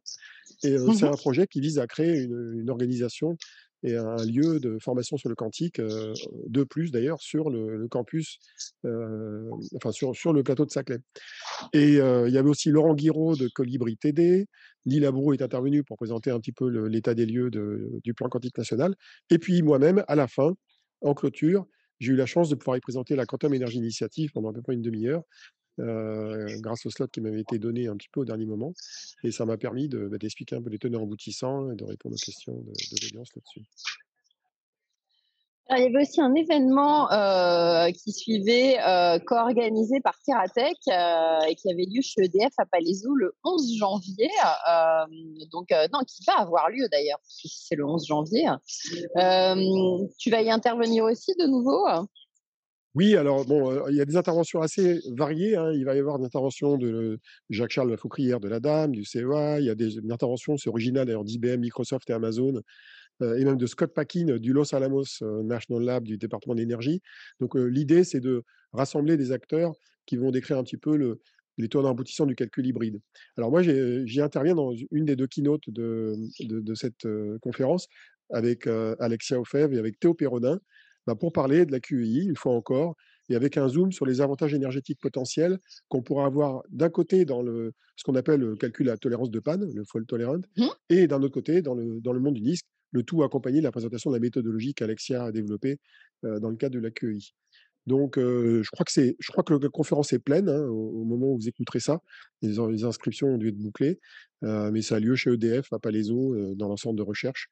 Et 0.63 0.77
c'est 0.93 1.05
Mmh 1.05 1.07
un 1.07 1.17
projet 1.17 1.47
qui 1.47 1.61
vise 1.61 1.79
à 1.79 1.87
créer 1.87 2.13
une, 2.15 2.53
une 2.61 2.69
organisation 2.69 3.37
et 3.83 3.95
un 3.95 4.23
lieu 4.25 4.59
de 4.59 4.77
formation 4.79 5.17
sur 5.17 5.29
le 5.29 5.35
quantique, 5.35 5.79
heu, 5.79 6.13
de 6.47 6.63
plus 6.63 6.91
d'ailleurs 6.91 7.21
sur 7.21 7.49
le 7.49 7.87
campus, 7.89 8.39
heu, 8.85 9.49
enfin 9.75 9.91
sur 9.91 10.15
sur 10.15 10.33
le 10.33 10.43
plateau 10.43 10.65
de 10.65 10.71
Saclay. 10.71 10.99
Et 11.73 11.97
heu, 11.99 12.27
il 12.27 12.33
y 12.33 12.37
avait 12.37 12.49
aussi 12.49 12.69
Laurent 12.69 12.95
Guiraud 12.95 13.35
de 13.35 13.47
Colibri 13.47 13.97
TD. 13.97 14.47
Guy 14.85 14.99
Labroue 14.99 15.33
est 15.33 15.41
intervenu 15.41 15.83
pour 15.83 15.97
présenter 15.97 16.31
un 16.31 16.39
petit 16.39 16.51
peu 16.51 16.67
l'état 16.87 17.13
des 17.13 17.25
lieux 17.25 17.49
du 17.51 18.13
plan 18.13 18.29
quantique 18.29 18.57
national. 18.57 18.95
Et 19.29 19.39
puis 19.39 19.61
moi-même, 19.61 20.03
à 20.07 20.15
la 20.15 20.27
fin, 20.27 20.53
en 21.01 21.13
clôture, 21.13 21.65
j'ai 21.99 22.13
eu 22.13 22.15
la 22.15 22.25
chance 22.25 22.49
de 22.49 22.55
pouvoir 22.55 22.77
y 22.77 22.81
présenter 22.81 23.15
la 23.15 23.25
Quantum 23.25 23.53
Energy 23.53 23.77
Initiative 23.77 24.31
pendant 24.33 24.49
à 24.49 24.53
peu 24.53 24.61
près 24.61 24.73
une 24.73 24.81
demi-heure, 24.81 25.23
heu, 25.79 26.45
grâce 26.59 26.85
au 26.85 26.89
slot 26.89 27.07
qui 27.07 27.21
m'avait 27.21 27.41
été 27.41 27.57
donné 27.59 27.87
un 27.87 27.95
petit 27.97 28.09
peu 28.09 28.21
au 28.21 28.25
dernier 28.25 28.45
moment 28.45 28.73
et 29.23 29.31
ça 29.31 29.45
m'a 29.45 29.57
permis 29.57 29.87
de, 29.89 30.07
bah, 30.07 30.17
d'expliquer 30.17 30.55
un 30.55 30.61
peu 30.61 30.69
les 30.69 30.79
tenants 30.79 31.03
aboutissants 31.03 31.71
et 31.71 31.75
de 31.75 31.83
répondre 31.83 32.15
aux 32.15 32.25
questions 32.25 32.53
de 32.53 33.03
l'audience 33.03 33.29
là-dessus. 33.35 33.61
Il 35.69 35.81
y 35.81 35.85
avait 35.85 36.01
aussi 36.03 36.21
un 36.21 36.35
événement, 36.35 37.09
heu, 37.11 37.91
qui 37.93 38.11
suivait, 38.11 38.77
heu, 38.85 39.19
co-organisé 39.25 40.01
par 40.01 40.13
TeraTech, 40.23 40.77
heu, 40.89 41.49
et 41.49 41.55
qui 41.55 41.71
avait 41.71 41.85
lieu 41.89 42.01
chez 42.01 42.25
EDF 42.25 42.53
à 42.57 42.65
Palaiseau 42.65 43.15
le 43.15 43.33
11 43.45 43.77
janvier, 43.77 44.29
donc 45.51 45.69
non, 45.93 45.99
qui 46.05 46.23
va 46.27 46.33
avoir 46.41 46.69
lieu 46.69 46.87
d'ailleurs, 46.91 47.19
puisque 47.39 47.55
c'est 47.65 47.75
le 47.75 47.85
11 47.85 48.05
janvier. 48.05 48.45
Tu 50.19 50.29
vas 50.29 50.41
y 50.41 50.51
intervenir 50.51 51.05
aussi 51.05 51.31
de 51.39 51.47
nouveau? 51.47 51.87
Oui, 52.95 53.15
alors 53.15 53.45
bon, 53.45 53.87
il 53.89 53.95
y 53.95 54.01
a 54.01 54.05
des 54.05 54.17
interventions 54.17 54.61
assez 54.61 54.99
variées, 55.15 55.55
hein. 55.55 55.71
Il 55.73 55.83
va 55.83 55.95
y 55.95 55.99
avoir 55.99 56.19
des 56.19 56.25
interventions 56.25 56.77
de 56.77 57.19
Jacques-Charles 57.49 57.89
Lafaucrière 57.89 58.39
de 58.39 58.47
la 58.47 58.59
DAM, 58.59 58.91
du 58.91 59.03
CEA. 59.03 59.59
Il 59.59 59.65
y 59.65 59.69
a 59.71 59.75
des 59.75 59.97
interventions, 60.11 60.57
c'est 60.57 60.69
original 60.69 61.07
d'ailleurs 61.07 61.23
d'IBM, 61.23 61.59
Microsoft 61.59 62.07
et 62.11 62.13
Amazon, 62.13 62.61
et 63.21 63.45
même 63.45 63.57
de 63.57 63.65
Scott 63.65 63.93
Packin 63.95 64.37
du 64.37 64.53
Los 64.53 64.75
Alamos, 64.75 65.05
National 65.21 65.83
Lab 65.83 66.03
du 66.03 66.17
département 66.17 66.53
de 66.53 66.59
l'énergie. 66.59 67.01
Donc, 67.39 67.55
l'idée, 67.55 68.03
c'est 68.03 68.19
de 68.19 68.43
rassembler 68.73 69.17
des 69.17 69.31
acteurs 69.31 69.73
qui 70.05 70.17
vont 70.17 70.29
décrire 70.29 70.59
un 70.59 70.63
petit 70.63 70.77
peu 70.77 70.95
le 70.95 71.19
les 71.59 71.69
tenants 71.69 71.91
aboutissants 71.91 72.25
du 72.25 72.35
calcul 72.35 72.65
hybride. 72.65 72.99
Alors 73.37 73.51
moi, 73.51 73.61
j'y 73.61 74.21
interviens 74.21 74.55
dans 74.55 74.73
une 74.91 75.05
des 75.05 75.15
2 75.15 75.27
keynotes 75.27 75.69
de 75.69 76.15
cette, 76.73 77.07
conférence 77.41 77.87
avec, 78.31 78.67
Alexia 78.99 79.39
Ofev 79.39 79.73
et 79.73 79.77
avec 79.77 79.99
Théo 79.99 80.13
Péronin, 80.13 80.59
bah, 81.07 81.15
pour 81.15 81.31
parler 81.33 81.65
de 81.65 81.71
la 81.71 81.79
QEI, 81.79 82.23
une 82.25 82.35
fois 82.35 82.53
encore, 82.53 82.95
et 83.29 83.35
avec 83.35 83.57
un 83.57 83.67
zoom 83.69 83.91
sur 83.91 84.05
les 84.05 84.21
avantages 84.21 84.53
énergétiques 84.53 84.99
potentiels 84.99 85.59
qu'on 85.89 86.01
pourra 86.03 86.25
avoir 86.25 86.61
d'un 86.69 86.89
côté 86.89 87.25
dans 87.25 87.41
le 87.41 87.71
ce 87.95 88.03
qu'on 88.03 88.15
appelle 88.15 88.39
le 88.41 88.55
calcul 88.55 88.89
à 88.89 88.97
tolérance 88.97 89.31
de 89.31 89.39
panne, 89.39 89.71
le 89.73 89.83
fault 89.85 90.03
tolerant, 90.05 90.39
Mmh 90.57 90.73
et 90.89 91.07
d'un 91.07 91.21
autre 91.23 91.33
côté 91.33 91.61
dans 91.61 91.75
le 91.75 92.01
dans 92.01 92.13
le 92.13 92.19
monde 92.19 92.35
du 92.35 92.41
disque, 92.41 92.65
le 92.91 93.03
tout 93.03 93.23
accompagné 93.23 93.59
de 93.59 93.63
la 93.63 93.71
présentation 93.71 94.09
de 94.11 94.15
la 94.15 94.19
méthodologie 94.21 94.73
qu'Alexia 94.73 95.23
a 95.25 95.31
développée, 95.31 95.77
dans 96.23 96.49
le 96.49 96.55
cadre 96.55 96.75
de 96.75 96.79
la 96.79 96.91
QEI. 96.91 97.19
Donc 97.85 98.15
je 98.17 98.69
crois 98.71 98.85
que 98.85 99.15
je 99.19 99.31
crois 99.31 99.43
que 99.43 99.53
la 99.53 99.69
conférence 99.69 100.13
est 100.13 100.19
pleine, 100.19 100.47
hein, 100.49 100.63
au 100.67 101.01
au 101.01 101.03
moment 101.05 101.27
où 101.33 101.37
vous 101.37 101.47
écouterez 101.49 101.79
ça. 101.81 101.99
Les 102.41 102.59
in 102.59 102.69
les 102.71 102.83
inscriptions 102.85 103.27
ont 103.29 103.37
dû 103.37 103.49
être 103.49 103.57
bouclées, 103.57 103.99
mais 104.41 104.81
ça 104.81 104.95
a 104.95 104.99
lieu 104.99 105.15
chez 105.15 105.31
EDF 105.33 105.71
à 105.73 105.79
Palaiseau, 105.79 106.33
heu, 106.35 106.55
dans 106.55 106.75
centre 106.77 106.95
de 106.95 107.01
recherche, 107.03 107.49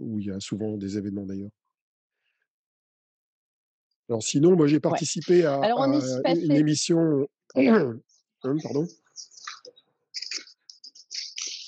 où 0.00 0.18
il 0.20 0.26
y 0.26 0.30
a 0.30 0.40
souvent 0.40 0.76
des 0.76 0.98
événements 0.98 1.26
d'ailleurs. 1.26 1.50
Alors 4.08 4.22
sinon, 4.22 4.56
moi 4.56 4.66
j'ai 4.66 4.80
Ouais. 4.88 5.00
participé 5.00 5.44
à 5.44 5.60
Alors 5.60 5.84
une 6.26 6.56
émission 6.56 7.26
hein, 8.44 8.58
pardon? 8.62 8.88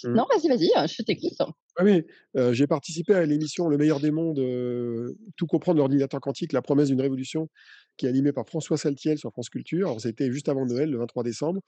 Mmh. 0.03 0.21
Non, 0.21 0.27
vas-y, 0.31 0.49
vas-y, 0.49 0.71
heu, 0.77 0.87
je 0.89 1.03
t'écoute. 1.03 1.39
Ah 1.77 1.85
oui, 1.85 2.03
heu, 2.37 2.53
j'ai 2.53 2.67
participé 2.67 3.15
à 3.15 3.25
l'émission 3.25 3.69
Le 3.69 3.79
meilleur 3.79 4.01
des 4.01 4.11
mondes, 4.11 4.39
heu, 4.41 5.17
Tout 5.37 5.47
comprendre 5.47 5.79
l'ordinateur 5.79 6.21
quantique, 6.21 6.53
la 6.53 6.63
promesse 6.63 6.89
d'une 6.89 7.01
révolution, 7.01 7.49
qui 7.97 8.07
est 8.07 8.09
animée 8.09 8.33
par 8.33 8.45
François 8.47 8.77
Saltiel 8.77 9.19
sur 9.19 9.31
France 9.33 9.49
Culture. 9.51 9.87
Alors 9.89 10.01
c'était 10.01 10.33
juste 10.33 10.49
avant 10.49 10.67
Noël, 10.67 10.91
le 10.91 10.99
23 10.99 11.23
décembre. 11.23 11.61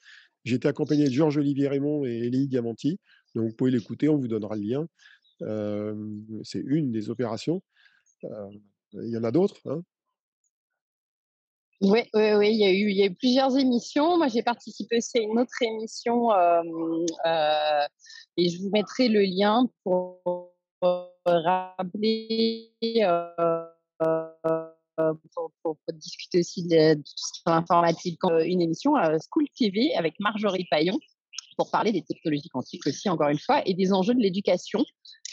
J'étais 0.44 0.66
accompagné 0.68 1.04
de 1.06 1.12
Georges-Olivier 1.12 1.68
Raymond 1.68 2.04
et 2.04 2.10
Eléi 2.26 2.48
Diamanti, 2.48 2.98
donc 3.36 3.50
vous 3.50 3.54
pouvez 3.56 3.70
l'écouter, 3.70 4.08
on 4.08 4.18
vous 4.18 4.28
donnera 4.28 4.56
le 4.56 4.62
lien. 4.62 4.86
Hem, 5.42 6.24
c'est 6.44 6.62
une 6.66 6.92
des 6.92 7.10
opérations. 7.10 7.62
Il 8.94 9.08
y 9.10 9.16
en 9.18 9.24
a 9.24 9.30
d'autres, 9.30 9.60
hein? 9.66 9.82
Oui, 11.82 12.00
oui, 12.14 12.32
oui, 12.34 12.50
il 12.52 12.96
y 12.96 13.02
a 13.02 13.06
eu 13.06 13.14
plusieurs 13.14 13.58
émissions. 13.58 14.16
Moi, 14.16 14.28
j'ai 14.28 14.42
participé 14.44 14.98
aussi 14.98 15.18
à 15.18 15.22
une 15.22 15.36
autre 15.40 15.50
émission, 15.62 16.30
hem, 16.32 17.04
heu 17.26 17.86
et 18.36 18.48
je 18.48 18.62
vous 18.62 18.70
mettrai 18.70 19.08
le 19.08 19.22
lien 19.22 19.66
pour 19.82 20.52
rappeler, 21.26 22.70
heu, 23.02 23.66
pour 25.64 25.76
discuter 25.92 26.38
aussi 26.38 26.62
de 26.68 26.94
tout 26.94 27.02
ce 27.16 27.32
qui 27.32 27.42
est 27.48 27.52
informatique. 27.52 28.20
Une 28.44 28.60
émission, 28.60 28.96
heu, 28.96 29.18
School 29.28 29.46
TV 29.58 29.92
avec 29.96 30.14
Marjorie 30.20 30.66
Paillon 30.70 30.98
pour 31.56 31.70
parler 31.70 31.90
des 31.92 32.02
technologies 32.02 32.48
quantiques 32.48 32.86
aussi, 32.86 33.08
encore 33.08 33.28
une 33.28 33.38
fois 33.40 33.60
et 33.66 33.74
des 33.74 33.92
enjeux 33.92 34.14
de 34.14 34.20
l'éducation. 34.20 34.84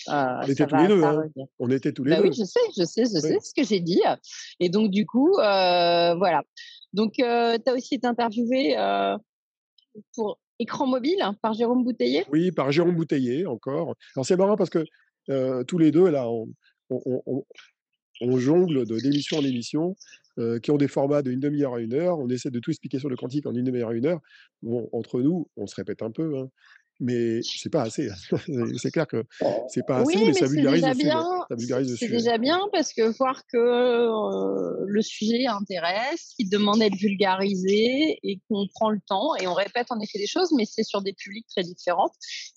Heu, 0.09 0.41
On 0.41 0.47
ça 0.47 0.49
était 0.49 0.67
tous 0.67 0.77
les 0.77 0.87
va 0.87 0.89
2, 0.89 1.03
ça 1.03 1.07
hein. 1.07 1.21
On 1.59 1.69
était 1.69 1.91
tous 1.93 2.03
les 2.03 2.15
Bah 2.15 2.19
oui, 2.21 2.29
2. 2.29 2.37
je 2.37 2.43
sais, 2.45 2.59
je 2.77 2.83
sais, 2.85 3.05
je 3.05 3.19
Oui. 3.21 3.35
sais 3.35 3.39
ce 3.41 3.53
que 3.55 3.63
j'ai 3.67 3.79
dit 3.81 4.01
et 4.59 4.69
donc 4.69 4.91
du 4.91 5.05
coup, 5.05 5.29
heu, 5.39 6.15
voilà. 6.17 6.43
Donc 6.93 7.13
heu, 7.19 7.57
tu 7.63 7.71
as 7.71 7.75
aussi 7.75 7.95
été 7.95 8.07
interviewé, 8.07 8.77
heu, 8.77 9.17
pour 10.15 10.39
Écran 10.59 10.87
mobile 10.87 11.19
par 11.41 11.53
Jérôme 11.53 11.83
Bouteiller? 11.85 12.25
Oui, 12.27 12.51
par 12.51 12.71
Jérôme 12.71 12.95
Bouteiller 12.95 13.45
encore. 13.45 13.95
Alors 14.15 14.25
c'est 14.25 14.35
marrant 14.37 14.55
parce 14.55 14.69
que, 14.69 14.85
tous 15.63 15.77
les 15.77 15.91
2 15.91 16.09
là, 16.09 16.27
on 16.29 16.47
on 16.89 17.01
on 17.05 17.21
on 17.27 17.43
on 18.21 18.37
jongle 18.39 18.85
de 18.87 18.99
d'émission 18.99 19.37
en 19.39 19.45
émission, 19.45 19.97
qui 20.63 20.71
ont 20.71 20.77
des 20.77 20.87
formats 20.89 21.21
de 21.23 21.31
1/2 21.31 21.63
heure 21.63 21.75
à 21.75 21.81
1 21.81 21.93
heure. 21.93 22.19
On 22.19 22.29
essaie 22.29 22.51
de 22.51 22.59
tout 22.59 22.71
expliquer 22.71 22.99
sur 22.99 23.09
le 23.09 23.17
quantique 23.17 23.45
en 23.47 23.55
1/2 23.55 23.81
heure 23.83 23.89
à 23.89 23.93
1 23.95 24.05
heure. 24.07 24.21
Bon, 24.63 24.89
entre 24.93 25.21
nous, 25.21 25.49
on 25.57 25.67
se 25.67 25.75
répète 25.75 26.01
un 26.03 26.11
peu, 26.11 26.37
hein, 26.39 26.49
mais 26.99 27.41
c'est 27.55 27.69
pas 27.69 27.83
assez. 27.83 28.09
C'est 28.45 28.77
c'est 28.77 28.91
clair 28.91 29.07
que 29.07 29.23
c'est 29.67 29.85
pas 29.85 29.99
Oui, 29.99 30.15
assez, 30.15 30.25
mais 30.25 30.33
mais 30.33 30.33
ça 30.33 30.47
vulgarise 30.47 30.85
le 30.87 30.91
déjà 30.91 30.93
sujet. 30.93 31.09
bien, 31.09 31.45
Ça 31.49 31.55
c'est 31.55 31.55
vulgarise 31.55 31.89
le 31.89 31.95
c'est 31.95 32.05
sujet. 32.05 32.17
déjà 32.17 32.37
bien 32.37 32.59
parce 32.71 32.93
que 32.93 33.01
voir 33.17 33.43
que, 33.47 33.57
heu, 33.57 34.85
le 34.87 35.01
sujet 35.01 35.45
intéresse, 35.47 36.33
qu'il 36.37 36.49
demande 36.49 36.81
à 36.81 36.85
être 36.85 36.95
vulgarisé 36.95 38.19
et 38.23 38.39
qu'on 38.47 38.67
prend 38.73 38.89
le 38.91 38.99
temps 39.07 39.35
et 39.35 39.47
on 39.47 39.53
répète 39.53 39.87
en 39.91 39.99
effet 39.99 40.19
des 40.19 40.27
choses, 40.27 40.51
mais 40.55 40.65
c'est 40.65 40.83
sur 40.83 41.01
des 41.01 41.13
publics 41.13 41.47
très 41.49 41.63
différents 41.63 42.11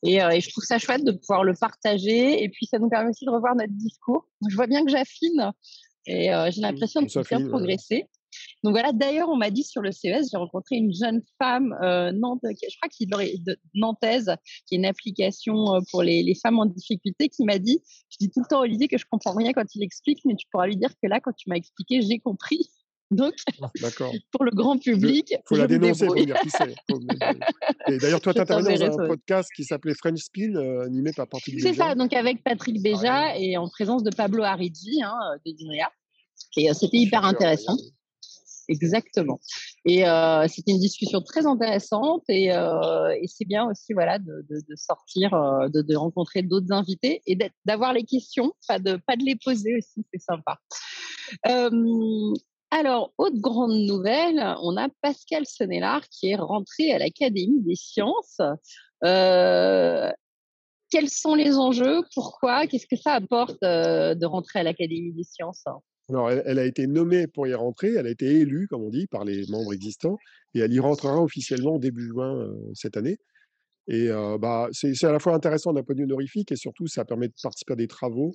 et 0.05 0.23
heu 0.23 0.31
et 0.33 0.41
je 0.41 0.51
trouve 0.51 0.65
ça 0.65 0.79
chouette 0.79 1.05
de 1.05 1.13
pouvoir 1.13 1.45
le 1.45 1.55
partager 1.55 2.43
et 2.43 2.49
puis 2.49 2.67
ça 2.67 2.79
nous 2.79 2.89
permet 2.89 3.11
aussi 3.11 3.25
de 3.25 3.31
revoir 3.31 3.55
notre 3.57 3.73
discours. 3.75 4.27
Je 4.49 4.55
vois 4.55 4.67
bien 4.67 4.85
que 4.85 4.91
j'affine 4.91 5.53
et 6.07 6.33
heu, 6.33 6.51
j'ai 6.51 6.61
l'impression 6.61 7.01
on 7.03 7.07
de 7.07 7.09
ouais. 7.09 7.49
progresser. 7.49 8.07
Donc 8.63 8.73
voilà, 8.73 8.93
d'ailleurs, 8.93 9.29
on 9.29 9.37
m'a 9.37 9.51
dit 9.51 9.65
sur 9.65 9.83
le 9.83 9.93
CES, 9.93 10.31
j'ai 10.31 10.37
rencontré 10.37 10.77
une 10.77 10.93
jeune 10.93 11.23
femme, 11.39 11.77
heu, 11.83 12.13
nant 12.13 12.39
qui 12.39 12.67
je 12.71 12.77
crois 12.77 12.89
qu'il 12.89 13.09
de 13.09 13.57
nantaise, 13.75 14.35
qui 14.67 14.75
est 14.75 14.79
une 14.79 14.87
application, 14.87 15.77
heu, 15.77 15.81
pour 15.91 16.03
les 16.03 16.23
les 16.23 16.35
femmes 16.35 16.59
en 16.59 16.67
difficulté, 16.67 17.29
qui 17.29 17.45
m'a 17.45 17.59
dit: 17.59 17.83
«Je 18.11 18.17
dis 18.21 18.31
tout 18.31 18.41
le 18.41 18.47
temps 18.49 18.61
à 18.61 18.63
Olivier 18.63 18.89
que 18.89 18.99
je 18.99 19.05
comprends 19.11 19.35
rien 19.35 19.53
quand 19.53 19.75
il 19.75 19.83
explique, 19.83 20.21
mais 20.25 20.35
tu 20.35 20.47
pourras 20.51 20.67
lui 20.67 20.77
dire 20.77 20.91
que 21.03 21.09
là, 21.09 21.21
quand 21.21 21.33
tu 21.33 21.49
m'as 21.49 21.57
expliqué, 21.57 22.03
j'ai 22.03 22.19
compris». 22.19 22.59
Donc 23.11 23.35
Ah 23.61 23.71
pour 24.33 24.45
le 24.45 24.53
grand 24.53 24.79
public, 24.79 25.35
faut 25.47 25.57
je 25.57 25.61
la 25.61 25.67
dénoncer, 25.67 26.07
faut 26.07 26.15
dire 26.15 26.41
qui 26.41 26.49
c'est. 26.49 26.75
Faut 26.91 26.99
et 27.89 27.99
d'ailleurs, 27.99 28.23
toi, 28.23 28.33
tu 28.33 28.41
intervenais 28.41 28.79
dans 28.79 29.01
un 29.01 29.07
podcast 29.07 29.51
qui 29.55 29.65
s'appelait 29.65 29.95
French 29.95 30.21
Spin, 30.21 30.55
heu, 30.57 30.81
animé 30.81 31.13
par 31.13 31.29
Patrick 31.29 31.61
C'est 31.61 31.73
Béja. 31.73 31.89
ça, 31.89 31.95
donc 31.95 32.15
avec 32.15 32.43
Patrick. 32.43 32.83
Béja 32.83 33.37
et 33.37 33.59
en 33.59 33.69
présence 33.69 34.03
de 34.03 34.11
Pablo 34.11 34.45
Harigi, 34.45 35.03
hein, 35.03 35.15
heu, 35.35 35.41
d'Edinrea 35.45 35.91
et 36.57 36.75
c'était 36.75 36.99
hyper 36.99 37.25
intéressant. 37.25 37.77
Exactement 38.69 39.41
et 39.85 40.05
heu, 40.07 40.47
c'était 40.49 40.71
une 40.73 40.79
discussion 40.79 41.21
très 41.23 41.47
intéressante 41.47 42.23
et 42.29 42.53
heu 42.53 43.11
et 43.21 43.27
c'est 43.27 43.45
bien 43.45 43.69
aussi, 43.69 43.93
voilà, 43.93 44.19
de 44.21 44.45
sortir, 44.77 45.35
heu, 45.35 45.69
de 45.71 45.97
rencontrer 45.97 46.43
d'autres 46.43 46.71
invités 46.73 47.23
et 47.27 47.37
d'avoir 47.65 47.93
les 47.93 48.05
questions, 48.05 48.53
pas 48.69 48.79
de 48.79 48.97
pas 49.07 49.17
de 49.17 49.25
les 49.25 49.37
poser 49.45 49.77
aussi, 49.77 50.05
c'est 50.13 50.21
sympa. 50.21 50.59
Hem, 51.45 52.35
alors, 52.73 53.13
autre 53.19 53.39
grande 53.41 53.73
nouvelle, 53.75 54.41
on 54.63 54.77
a 54.79 54.89
Pascal 55.03 55.47
Sonnellard 55.47 56.09
qui 56.11 56.29
est 56.31 56.37
rentré 56.37 56.93
à 56.93 56.99
l'Académie 56.99 57.63
des 57.63 57.77
sciences. 57.77 58.41
Quels 60.91 61.09
sont 61.11 61.35
les 61.35 61.57
enjeux? 61.57 62.03
Pourquoi? 62.15 62.67
Qu'est-ce 62.67 62.87
que 62.87 62.97
ça 62.97 63.13
apporte, 63.15 63.59
de 63.63 64.27
rentrer 64.27 64.61
à 64.61 64.63
l'Académie 64.65 65.13
des 65.13 65.25
sciences? 65.25 65.65
Alors 66.13 66.31
elle 66.31 66.59
a 66.59 66.67
été 66.67 66.87
nommée 66.87 67.27
pour 67.27 67.47
y 67.47 67.55
rentrer, 67.55 67.95
elle 67.95 68.07
a 68.07 68.11
été 68.11 68.27
élue, 68.27 68.69
comme 68.69 68.83
on 68.83 68.91
dit, 68.91 69.07
par 69.07 69.25
les 69.25 69.47
membres 69.49 69.73
existants 69.73 70.19
et 70.55 70.61
elle 70.61 70.73
y 70.73 70.79
rentrera 70.79 71.23
officiellement 71.23 71.79
début 71.79 72.07
juin, 72.07 72.55
cette 72.75 72.97
année 72.99 73.19
et 73.89 74.09
bah, 74.39 74.69
c'est 74.73 75.05
à 75.05 75.13
la 75.13 75.19
fois 75.19 75.35
intéressant 75.35 75.73
d'un 75.73 75.83
point 75.83 75.95
de 75.95 76.01
vue 76.01 76.05
honorifique 76.05 76.53
et 76.53 76.57
surtout 76.57 76.87
ça 76.87 77.05
permet 77.05 77.29
de 77.29 77.35
participer 77.43 77.73
à 77.73 77.77
des 77.77 77.89
travaux, 77.89 78.33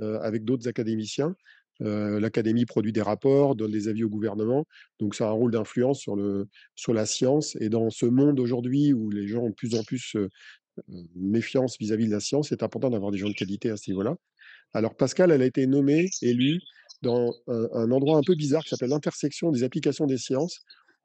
avec 0.00 0.44
d'autres 0.44 0.68
académiciens. 0.68 1.34
L'académie 1.80 2.64
produit 2.64 2.92
des 2.92 3.02
rapports, 3.02 3.54
donne 3.54 3.72
des 3.72 3.88
avis 3.88 4.04
au 4.04 4.08
gouvernement, 4.08 4.66
donc 4.98 5.14
ça 5.14 5.26
a 5.26 5.28
un 5.28 5.32
rôle 5.32 5.50
d'influence 5.50 6.00
sur 6.00 6.16
le 6.16 6.48
sur 6.74 6.94
la 6.94 7.04
science 7.04 7.56
et 7.60 7.68
dans 7.68 7.90
ce 7.90 8.06
monde 8.06 8.40
aujourd'hui 8.40 8.94
où 8.94 9.10
les 9.10 9.26
gens 9.26 9.42
ont 9.42 9.50
de 9.50 9.54
plus 9.54 9.74
en 9.74 9.82
plus, 9.82 10.16
méfiance 11.14 11.76
vis-à-vis 11.78 12.06
de 12.06 12.12
la 12.12 12.20
science, 12.20 12.48
c'est 12.48 12.62
important 12.62 12.88
d'avoir 12.88 13.10
des 13.10 13.18
gens 13.18 13.28
de 13.28 13.34
qualité 13.34 13.70
à 13.70 13.76
ce 13.76 13.90
niveau-là. 13.90 14.16
Alors 14.72 14.94
Pascale, 14.94 15.30
elle 15.30 15.42
a 15.42 15.46
été 15.46 15.66
nommée, 15.66 16.08
élue 16.22 16.60
dans 17.06 17.36
un 17.48 17.68
un 17.74 17.92
endroit 17.92 18.18
un 18.18 18.24
peu 18.24 18.36
bizarre 18.36 18.64
qui 18.64 18.70
s'appelle 18.70 18.90
l'intersection 18.90 19.52
des 19.52 19.64
applications 19.64 20.06
des 20.06 20.18
sciences. 20.18 20.60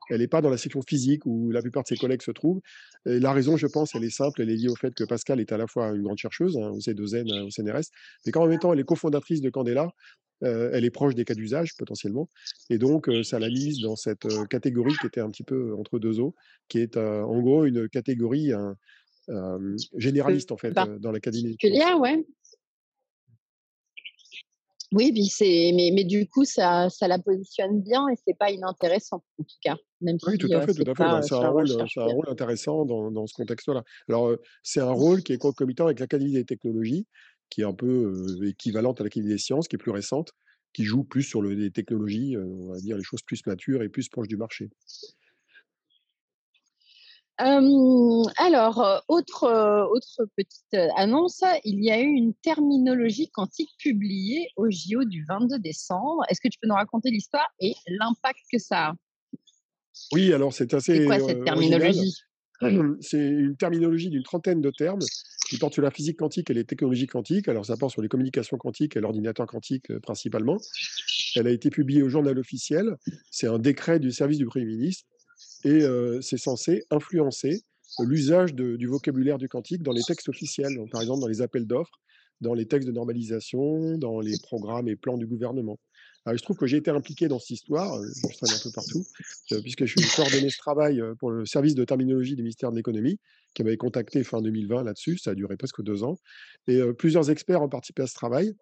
Elle 0.10 0.22
est 0.24 0.28
pas 0.30 0.42
dans 0.42 0.50
la 0.52 0.58
section 0.58 0.82
physique 0.88 1.26
où 1.26 1.52
la 1.52 1.62
plupart 1.64 1.84
de 1.84 1.90
ses 1.90 1.98
collègues 1.98 2.22
se 2.24 2.32
trouvent 2.32 2.62
et 3.08 3.20
la 3.20 3.34
raison, 3.34 3.58
je 3.58 3.68
pense, 3.68 3.96
elle 3.96 4.04
est 4.06 4.10
simple, 4.12 4.42
elle 4.44 4.50
est 4.52 4.58
liée 4.58 4.70
au 4.70 4.76
fait 4.76 4.94
que 4.96 5.06
Pascale 5.06 5.40
est 5.42 5.52
à 5.54 5.58
la 5.58 5.68
fois 5.68 5.90
une 5.96 6.04
grande 6.04 6.18
chercheuse, 6.20 6.58
hein, 6.58 6.70
au 6.72 6.80
C2N, 6.82 7.32
au 7.46 7.50
CNRS, 7.52 7.90
mais 8.26 8.32
qu'en 8.34 8.48
même 8.48 8.60
temps, 8.60 8.74
elle 8.74 8.80
est 8.82 8.86
cofondatrice 8.86 9.42
de 9.42 9.50
Candela. 9.52 9.90
Heu, 10.44 10.72
elle 10.74 10.86
est 10.86 10.92
proche 10.92 11.16
des 11.16 11.26
cas 11.26 11.36
d'usage 11.36 11.76
potentiellement 11.78 12.30
et 12.70 12.78
donc 12.80 13.10
heu, 13.10 13.24
ça 13.24 13.40
l'a 13.40 13.50
mise 13.52 13.80
dans 13.82 13.96
cette, 13.98 14.26
heu, 14.28 14.46
catégorie 14.50 14.98
qui 15.00 15.08
était 15.08 15.22
un 15.22 15.32
petit 15.32 15.44
peu 15.46 15.76
entre 15.76 16.00
2 16.00 16.20
eaux, 16.22 16.36
qui 16.70 16.80
est, 16.80 16.98
en 16.98 17.42
gros 17.42 17.66
une 17.66 17.90
catégorie, 17.90 18.52
généraliste 19.98 20.52
en 20.54 20.58
fait, 20.58 20.76
dans 21.02 21.12
l'Académie 21.14 21.60
ouais. 21.70 21.92
Oui, 24.94 25.12
puis 25.14 25.26
c'est 25.28 25.72
mais 25.74 25.92
mais 25.94 26.04
du 26.04 26.28
coup, 26.28 26.44
ça 26.44 26.90
ça 26.90 27.08
la 27.08 27.18
positionne 27.18 27.82
bien 27.82 28.10
et 28.10 28.16
c'est 28.28 28.38
pas 28.38 28.52
inintéressant, 28.52 29.24
en 29.40 29.44
tout 29.44 29.56
cas, 29.64 29.78
même 30.02 30.20
Oui, 30.24 30.38
tout 30.38 30.50
si, 30.50 30.52
à 30.54 30.62
fait, 30.62 30.76
tout 30.76 30.84
à 30.88 30.94
fait. 30.94 31.06
heu, 31.06 31.22
c'est 31.24 31.34
un 31.34 31.40
rôle, 31.40 31.72
un 31.72 32.32
intéressant 32.32 32.86
dans 32.86 33.10
dans 33.12 33.26
ce 33.26 33.34
contexte-là. 33.34 33.84
Alors, 34.08 34.30
heu, 34.30 34.40
c'est 34.62 34.80
un 34.80 34.92
rôle 34.92 35.24
qui 35.24 35.34
est 35.34 35.40
concomitant 35.40 35.86
avec 35.86 36.00
l'Académie 36.00 36.34
des 36.34 36.46
technologies, 36.46 37.08
qui 37.50 37.62
est 37.62 37.64
un 37.64 37.74
peu, 37.74 38.14
heu, 38.40 38.48
équivalente 38.48 39.02
à 39.02 39.04
l'Académie 39.04 39.32
des 39.34 39.40
sciences, 39.40 39.68
qui 39.68 39.78
est 39.78 39.80
plus 39.80 39.90
récente, 39.92 40.30
qui 40.74 40.84
joue 40.84 41.04
plus 41.04 41.24
sur 41.24 41.42
le 41.42 41.54
les 41.56 41.72
technologies, 41.72 42.38
on 42.38 42.68
va 42.72 42.78
dire 42.80 42.98
les 42.98 43.04
choses 43.04 43.24
plus 43.24 43.44
matures 43.48 43.82
et 43.82 43.90
plus 43.90 44.10
proches 44.10 44.28
du 44.28 44.38
marché. 44.38 44.70
Alors, 47.38 49.04
autre, 49.08 49.46
heu, 49.46 49.88
autre 49.92 50.28
petite, 50.38 50.66
heu, 50.76 50.88
annonce, 50.96 51.44
il 51.64 51.84
y 51.84 51.92
a 51.92 52.00
eu 52.00 52.06
une 52.06 52.34
terminologie 52.36 53.30
quantique 53.32 53.72
publiée 53.80 54.48
au 54.58 54.70
JO 54.70 55.04
du 55.06 55.26
22 55.28 55.60
décembre. 55.60 56.24
Est-ce 56.30 56.42
que 56.42 56.50
tu 56.50 56.60
peux 56.62 56.68
nous 56.68 56.76
raconter 56.76 57.10
l'histoire 57.10 57.48
et 57.60 57.74
l'impact 57.88 58.40
que 58.52 58.60
ça 58.60 58.90
a? 58.90 58.94
Oui, 60.14 60.34
alors 60.34 60.54
c'est 60.54 60.70
C'est 60.72 60.76
assez, 60.78 61.06
quoi 61.06 61.18
heu, 61.18 61.20
cette 61.20 61.44
terminologie? 61.44 62.14
C'est 63.02 63.18
une 63.18 63.56
terminologie 63.58 64.12
d'une 64.12 64.22
trentaine 64.22 64.62
de 64.62 64.70
termes 64.70 65.00
qui 65.50 65.58
portent 65.58 65.74
sur 65.74 65.82
la 65.82 65.90
physique 65.90 66.18
quantique 66.18 66.52
et 66.52 66.54
les 66.54 66.64
technologies 66.64 67.08
quantiques. 67.08 67.48
Alors 67.48 67.66
ça 67.66 67.76
porte 67.76 67.94
sur 67.94 68.04
les 68.04 68.08
communications 68.08 68.58
quantiques 68.58 68.96
et 68.96 69.00
l'ordinateur 69.00 69.48
quantique, 69.48 69.92
principalement. 70.02 70.60
Elle 71.36 71.48
a 71.48 71.52
été 71.52 71.72
publiée 71.72 72.04
au 72.04 72.10
Journal 72.10 72.38
officiel. 72.38 72.98
C'est 73.32 73.48
un 73.48 73.58
décret 73.58 74.00
du 74.00 74.12
service 74.12 74.38
du 74.38 74.46
Premier 74.46 74.66
ministre 74.66 75.08
et 75.64 75.82
c'est 76.22 76.38
censé 76.38 76.84
influencer 76.92 77.64
l'usage 78.00 78.54
du 78.54 78.88
vocabulaire 78.88 79.38
du 79.38 79.50
quantique 79.50 79.84
dans 79.84 79.92
les 79.92 80.04
textes 80.04 80.30
officiels, 80.30 80.78
par 80.92 81.02
exemple 81.02 81.22
dans 81.22 81.28
les 81.28 81.42
appels 81.42 81.68
d'offres, 81.68 82.00
dans 82.40 82.54
les 82.54 82.66
textes 82.66 82.88
de 82.88 82.94
normalisation, 82.94 83.98
dans 83.98 84.20
les 84.20 84.38
programmes 84.44 84.88
et 84.88 84.96
plans 84.96 85.18
du 85.18 85.28
gouvernement. 85.28 85.78
Alors 86.26 86.38
se 86.38 86.44
trouve 86.44 86.58
que 86.58 86.68
j'ai 86.68 86.78
été 86.78 86.92
impliqué 86.92 87.28
dans 87.28 87.40
cette 87.40 87.50
histoire, 87.50 88.00
je 88.04 88.38
traîne 88.38 88.56
un 88.56 88.64
peu 88.64 88.72
partout, 88.72 89.04
puisque 89.64 89.86
je 89.86 89.96
coordonnais 90.16 90.50
ce 90.50 90.58
travail, 90.58 91.02
pour 91.20 91.32
le 91.32 91.46
service 91.46 91.74
de 91.74 91.84
terminologie 91.84 92.36
du 92.36 92.44
ministère 92.44 92.72
de 92.72 92.78
l'Économie, 92.78 93.20
qui 93.54 93.64
m'avait 93.64 93.78
contacté 93.78 94.24
fin 94.24 94.42
2020 94.42 94.84
là-dessus, 94.84 95.18
ça 95.18 95.32
a 95.32 95.36
duré 95.36 95.58
presque 95.58 95.82
2 95.82 96.04
ans 96.04 96.18
et 96.68 96.80
plusieurs 96.98 97.30
experts 97.32 97.62
ont 97.62 97.70
participé 97.70 98.04
à 98.04 98.08
ce 98.08 98.14
travail. 98.14 98.54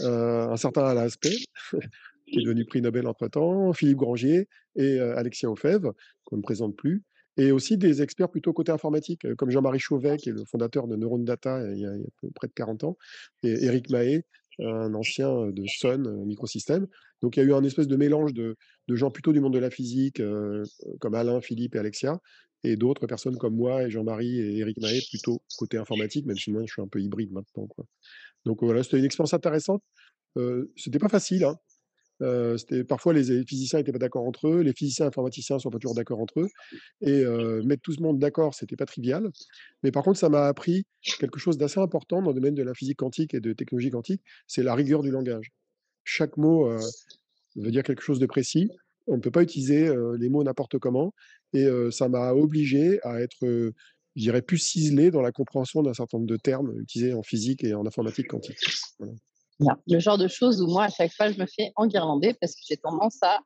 Un 0.00 0.56
certain 0.56 0.84
Alain 0.84 1.02
Aspect, 1.02 1.36
qui 2.34 2.40
est 2.40 2.44
devenu 2.44 2.64
prix 2.64 2.82
Nobel 2.82 3.06
entre-temps, 3.06 3.72
Philippe 3.72 3.98
Grangier 3.98 4.48
et 4.76 4.98
heu, 4.98 5.16
Alexia 5.16 5.50
Ofève, 5.50 5.90
qu'on 6.24 6.36
ne 6.36 6.42
présente 6.42 6.76
plus 6.76 7.02
et 7.36 7.50
aussi 7.50 7.76
des 7.76 8.00
experts 8.00 8.30
plutôt 8.30 8.52
côté 8.52 8.70
informatique, 8.70 9.26
comme 9.36 9.50
Jean-Marie 9.50 9.80
Chauvet, 9.80 10.18
qui 10.18 10.28
est 10.28 10.32
le 10.32 10.44
fondateur 10.44 10.86
de 10.86 10.94
Neuron 10.94 11.18
Data 11.18 11.60
il 11.72 11.80
y 11.80 11.84
a, 11.84 11.90
près 12.34 12.46
de 12.46 12.52
40 12.52 12.84
ans, 12.84 12.96
et 13.42 13.64
Eric 13.64 13.90
Mahé, 13.90 14.24
un 14.60 14.94
ancien 14.94 15.50
de 15.50 15.66
Sun 15.66 16.24
Microsystems. 16.26 16.86
Donc 17.22 17.36
il 17.36 17.40
y 17.40 17.42
a 17.42 17.46
eu 17.46 17.52
un 17.52 17.64
espèce 17.64 17.88
de 17.88 17.96
mélange 17.96 18.34
de, 18.34 18.56
gens 18.88 19.10
plutôt 19.10 19.32
du 19.32 19.40
monde 19.40 19.54
de 19.54 19.58
la 19.58 19.70
physique, 19.70 20.22
comme 21.00 21.14
Alain, 21.14 21.40
Philippe 21.40 21.74
et 21.74 21.80
Alexia, 21.80 22.20
et 22.62 22.76
d'autres 22.76 23.06
personnes 23.06 23.36
comme 23.36 23.56
moi 23.56 23.82
et 23.82 23.90
Jean-Marie 23.90 24.40
et 24.40 24.58
Eric 24.58 24.80
Mahé, 24.80 25.00
plutôt 25.10 25.42
côté 25.58 25.76
informatique, 25.76 26.26
même 26.26 26.36
si 26.36 26.52
moi 26.52 26.62
je 26.64 26.72
suis 26.72 26.82
un 26.82 26.88
peu 26.88 27.00
hybride 27.00 27.32
maintenant. 27.32 27.66
Quoi. 27.66 27.84
Donc 28.44 28.62
voilà, 28.62 28.82
c'était 28.82 28.98
une 28.98 29.04
expérience 29.04 29.34
intéressante. 29.34 29.82
Euh, 30.36 30.72
c'était 30.76 30.98
pas 30.98 31.08
facile. 31.08 31.44
Hein. 31.44 31.56
Euh, 32.22 32.56
parfois 32.88 33.12
les 33.12 33.44
physiciens 33.44 33.80
n'étaient 33.80 33.92
pas 33.92 33.98
d'accord 33.98 34.24
entre 34.24 34.48
eux, 34.48 34.60
les 34.60 34.72
physiciens 34.72 35.06
informaticiens 35.06 35.58
sont 35.58 35.70
pas 35.70 35.78
toujours 35.78 35.96
d'accord 35.96 36.20
entre 36.20 36.40
eux, 36.40 36.48
et 37.00 37.24
mettre 37.64 37.82
tout 37.82 37.92
ce 37.92 38.00
monde 38.00 38.18
d'accord, 38.18 38.54
c'était 38.54 38.76
pas 38.76 38.86
trivial. 38.86 39.28
Mais 39.82 39.90
par 39.90 40.04
contre, 40.04 40.18
ça 40.18 40.28
m'a 40.28 40.46
appris 40.46 40.84
quelque 41.18 41.38
chose 41.38 41.58
d'assez 41.58 41.80
important 41.80 42.22
dans 42.22 42.30
le 42.30 42.34
domaine 42.34 42.54
de 42.54 42.62
la 42.62 42.72
physique 42.74 42.98
quantique 42.98 43.34
et 43.34 43.40
de 43.40 43.52
technologie 43.52 43.90
quantique, 43.90 44.22
c'est 44.46 44.62
la 44.62 44.74
rigueur 44.74 45.02
du 45.02 45.10
langage. 45.10 45.50
Chaque 46.04 46.36
mot 46.36 46.70
veut 47.56 47.70
dire 47.70 47.82
quelque 47.82 48.02
chose 48.02 48.20
de 48.20 48.26
précis. 48.26 48.70
On 49.06 49.16
ne 49.16 49.20
peut 49.20 49.30
pas 49.30 49.42
utiliser 49.42 49.92
les 50.18 50.28
mots 50.28 50.44
n'importe 50.44 50.78
comment, 50.78 51.12
et 51.52 51.66
ça 51.90 52.08
m'a 52.08 52.32
obligé 52.32 53.00
à 53.02 53.20
être, 53.20 53.42
je 53.42 53.72
dirais, 54.16 54.40
plus 54.40 54.58
ciselé 54.58 55.10
dans 55.10 55.20
la 55.20 55.32
compréhension 55.32 55.82
d'un 55.82 55.94
certain 55.94 56.18
nombre 56.18 56.30
de 56.30 56.36
termes 56.36 56.78
utilisés 56.80 57.12
en 57.12 57.22
physique 57.22 57.64
et 57.64 57.74
en 57.74 57.84
informatique 57.86 58.28
quantique. 58.28 58.64
Le 59.60 59.98
genre 59.98 60.18
de 60.18 60.28
choses 60.28 60.60
où 60.60 60.66
moi, 60.66 60.84
à 60.84 60.90
chaque 60.90 61.12
fois, 61.12 61.30
je 61.30 61.38
me 61.38 61.46
fais 61.46 61.72
enguirlander 61.76 62.34
parce 62.40 62.54
que 62.54 62.60
j'ai 62.68 62.76
tendance 62.76 63.18
à, 63.22 63.40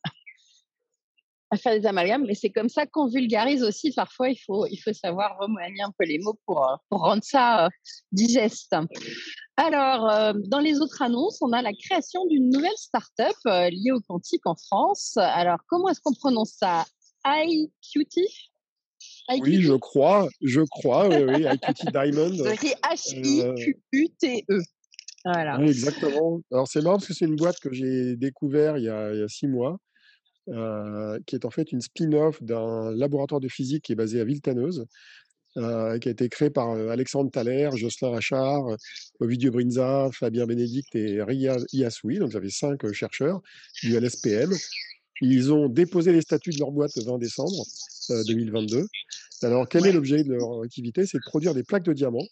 à 1.50 1.57
faire 1.57 1.79
des 1.79 1.87
amalgames. 1.87 2.25
Mais 2.27 2.35
c'est 2.35 2.50
comme 2.50 2.69
ça 2.69 2.87
qu'on 2.87 3.07
vulgarise 3.09 3.62
aussi. 3.62 3.93
Parfois, 3.93 4.31
il 4.31 4.37
faut, 4.37 4.67
il 4.67 4.77
faut 4.79 4.93
savoir 4.93 5.38
remanier 5.38 5.83
un 5.83 5.93
peu 5.99 6.05
les 6.05 6.19
mots 6.19 6.38
pour, 6.47 6.69
euh, 6.69 6.77
pour 6.88 7.00
rendre 7.00 7.23
ça 7.23 7.67
euh, 7.67 7.69
digeste. 8.12 8.75
Alors, 9.57 10.09
euh, 10.11 10.33
dans 10.47 10.61
les 10.61 10.81
autres 10.81 11.03
annonces, 11.03 11.43
on 11.43 11.53
a 11.53 11.62
la 11.62 11.73
création 11.73 12.25
d'une 12.27 12.50
nouvelle 12.50 12.77
start-up 12.77 13.37
liée 13.45 13.93
au 13.93 14.00
quantique 14.00 14.47
en 14.47 14.55
France. 14.55 15.17
Alors, 15.17 15.59
comment 15.69 15.88
est-ce 15.88 16.00
qu'on 16.00 16.15
prononce 16.15 16.53
ça? 16.59 16.85
IQT 17.27 18.23
oui, 19.43 19.61
je 19.61 19.75
crois, 19.75 20.27
je 20.41 20.62
crois, 20.62 21.07
oui, 21.09 21.45
IQT 21.45 21.91
Diamond. 21.93 22.31
H-I-Q-U-T-E 22.83 24.62
exactement. 25.63 26.41
Alors 26.51 26.69
c'est 26.69 26.81
marrant 26.83 26.97
parce 26.97 27.07
que 27.07 27.15
c'est 27.15 27.27
une 27.27 27.37
boîte 27.37 27.59
que 27.61 27.73
j'ai 27.73 28.17
découvert 28.17 28.79
il 28.79 28.85
y, 28.85 28.89
a, 28.89 29.29
six 29.29 29.47
mois, 29.47 29.79
euh, 30.49 31.19
qui 31.27 31.35
est 31.35 31.45
en 31.45 31.51
fait 31.51 31.73
une 31.73 31.81
spin-off 31.81 32.43
d'un 32.43 32.91
laboratoire 32.95 33.41
de 33.41 33.49
physique 33.49 33.85
qui 33.85 33.93
est 33.93 33.97
basé 33.97 34.21
à 34.21 34.25
Villetaneuse, 34.25 34.87
euh, 35.57 35.99
qui 35.99 36.09
a 36.09 36.13
été 36.13 36.29
créé 36.29 36.51
par 36.51 36.71
euh, 36.71 36.89
Alexandre 36.89 37.31
Thaler, 37.31 37.71
Jocelyn 37.75 38.11
Rachard, 38.11 38.65
Ovidio 39.21 39.51
Brinza, 39.51 40.09
Fabien 40.13 40.47
Bénédicte 40.47 40.95
et 40.95 41.23
Ria 41.23 41.57
Iasoui. 41.73 42.19
Donc 42.19 42.31
j'avais 42.31 42.51
cinq 42.51 42.91
chercheurs 42.93 43.41
du 43.83 43.97
LSPM. 43.97 44.53
Ils 45.21 45.53
ont 45.53 45.69
déposé 45.69 46.13
les 46.13 46.23
statuts 46.23 46.51
de 46.51 46.59
leur 46.59 46.71
boîte 46.71 46.93
le 46.97 47.03
20 47.03 47.19
décembre 47.19 47.65
2022. 48.29 48.87
Alors 49.43 49.69
quel 49.69 49.87
est 49.87 49.93
l'objet 49.93 50.23
de 50.23 50.33
leur 50.33 50.63
activité? 50.63 51.07
C'est 51.07 51.19
de 51.19 51.25
produire 51.27 51.55
des 51.55 51.65
plaques 51.65 51.85
de 51.85 51.93
diamants 51.93 52.27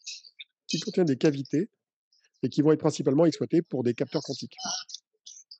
qui 0.69 0.81
contiennent 0.81 1.07
des 1.07 1.17
cavités 1.17 1.69
et 2.43 2.49
qui 2.49 2.62
vont 2.62 2.73
être 2.73 2.81
principalement 2.81 3.26
exploités 3.26 3.62
pour 3.62 3.83
des 3.83 3.95
capteurs 3.95 4.23
quantiques. 4.23 4.57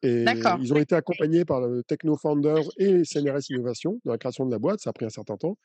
Et 0.03 0.25
ils 0.61 0.73
ont 0.73 0.77
été 0.77 0.95
accompagnés 0.95 1.45
par 1.45 1.61
le 1.61 1.83
Techno 1.83 2.17
Founder 2.17 2.61
et 2.79 3.05
CNRS 3.05 3.51
Innovation 3.51 4.01
dans 4.05 4.13
la 4.13 4.19
création 4.19 4.45
de 4.47 4.51
la 4.51 4.59
boîte. 4.59 4.81
Ça 4.81 4.91
a 4.91 4.93
pris 4.93 5.07
un 5.07 5.11
certain 5.11 5.37
temps. 5.37 5.57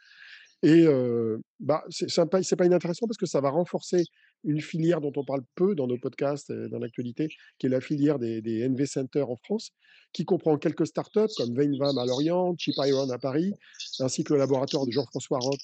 Et 0.63 0.85
euh, 0.85 1.39
bah, 1.59 1.83
c'est 1.89 2.13
pas, 2.29 2.39
pas 2.39 2.65
inintéressant 2.65 3.07
parce 3.07 3.17
que 3.17 3.25
ça 3.25 3.41
va 3.41 3.49
renforcer 3.49 4.03
une 4.43 4.61
filière 4.61 5.01
dont 5.01 5.11
on 5.15 5.23
parle 5.23 5.41
peu 5.55 5.73
dans 5.73 5.87
nos 5.87 5.97
podcasts 5.97 6.51
et 6.51 6.69
dans 6.69 6.77
l'actualité, 6.77 7.29
qui 7.57 7.65
est 7.65 7.69
la 7.69 7.81
filière 7.81 8.19
des, 8.19 8.41
des, 8.41 8.67
NV 8.69 8.85
Center 8.85 9.23
en 9.23 9.35
France, 9.37 9.71
qui 10.13 10.23
comprend 10.23 10.57
quelques 10.57 10.85
startups 10.85 11.33
comme 11.35 11.55
Veinvam 11.55 11.97
à 11.97 12.05
Lorient, 12.05 12.55
Chip 12.59 12.75
Iron 12.77 13.09
à 13.09 13.17
Paris, 13.17 13.53
ainsi 13.99 14.23
que 14.23 14.33
le 14.33 14.39
laboratoire 14.39 14.85
de 14.85 14.91
Jean-François 14.91 15.39
Roch 15.39 15.59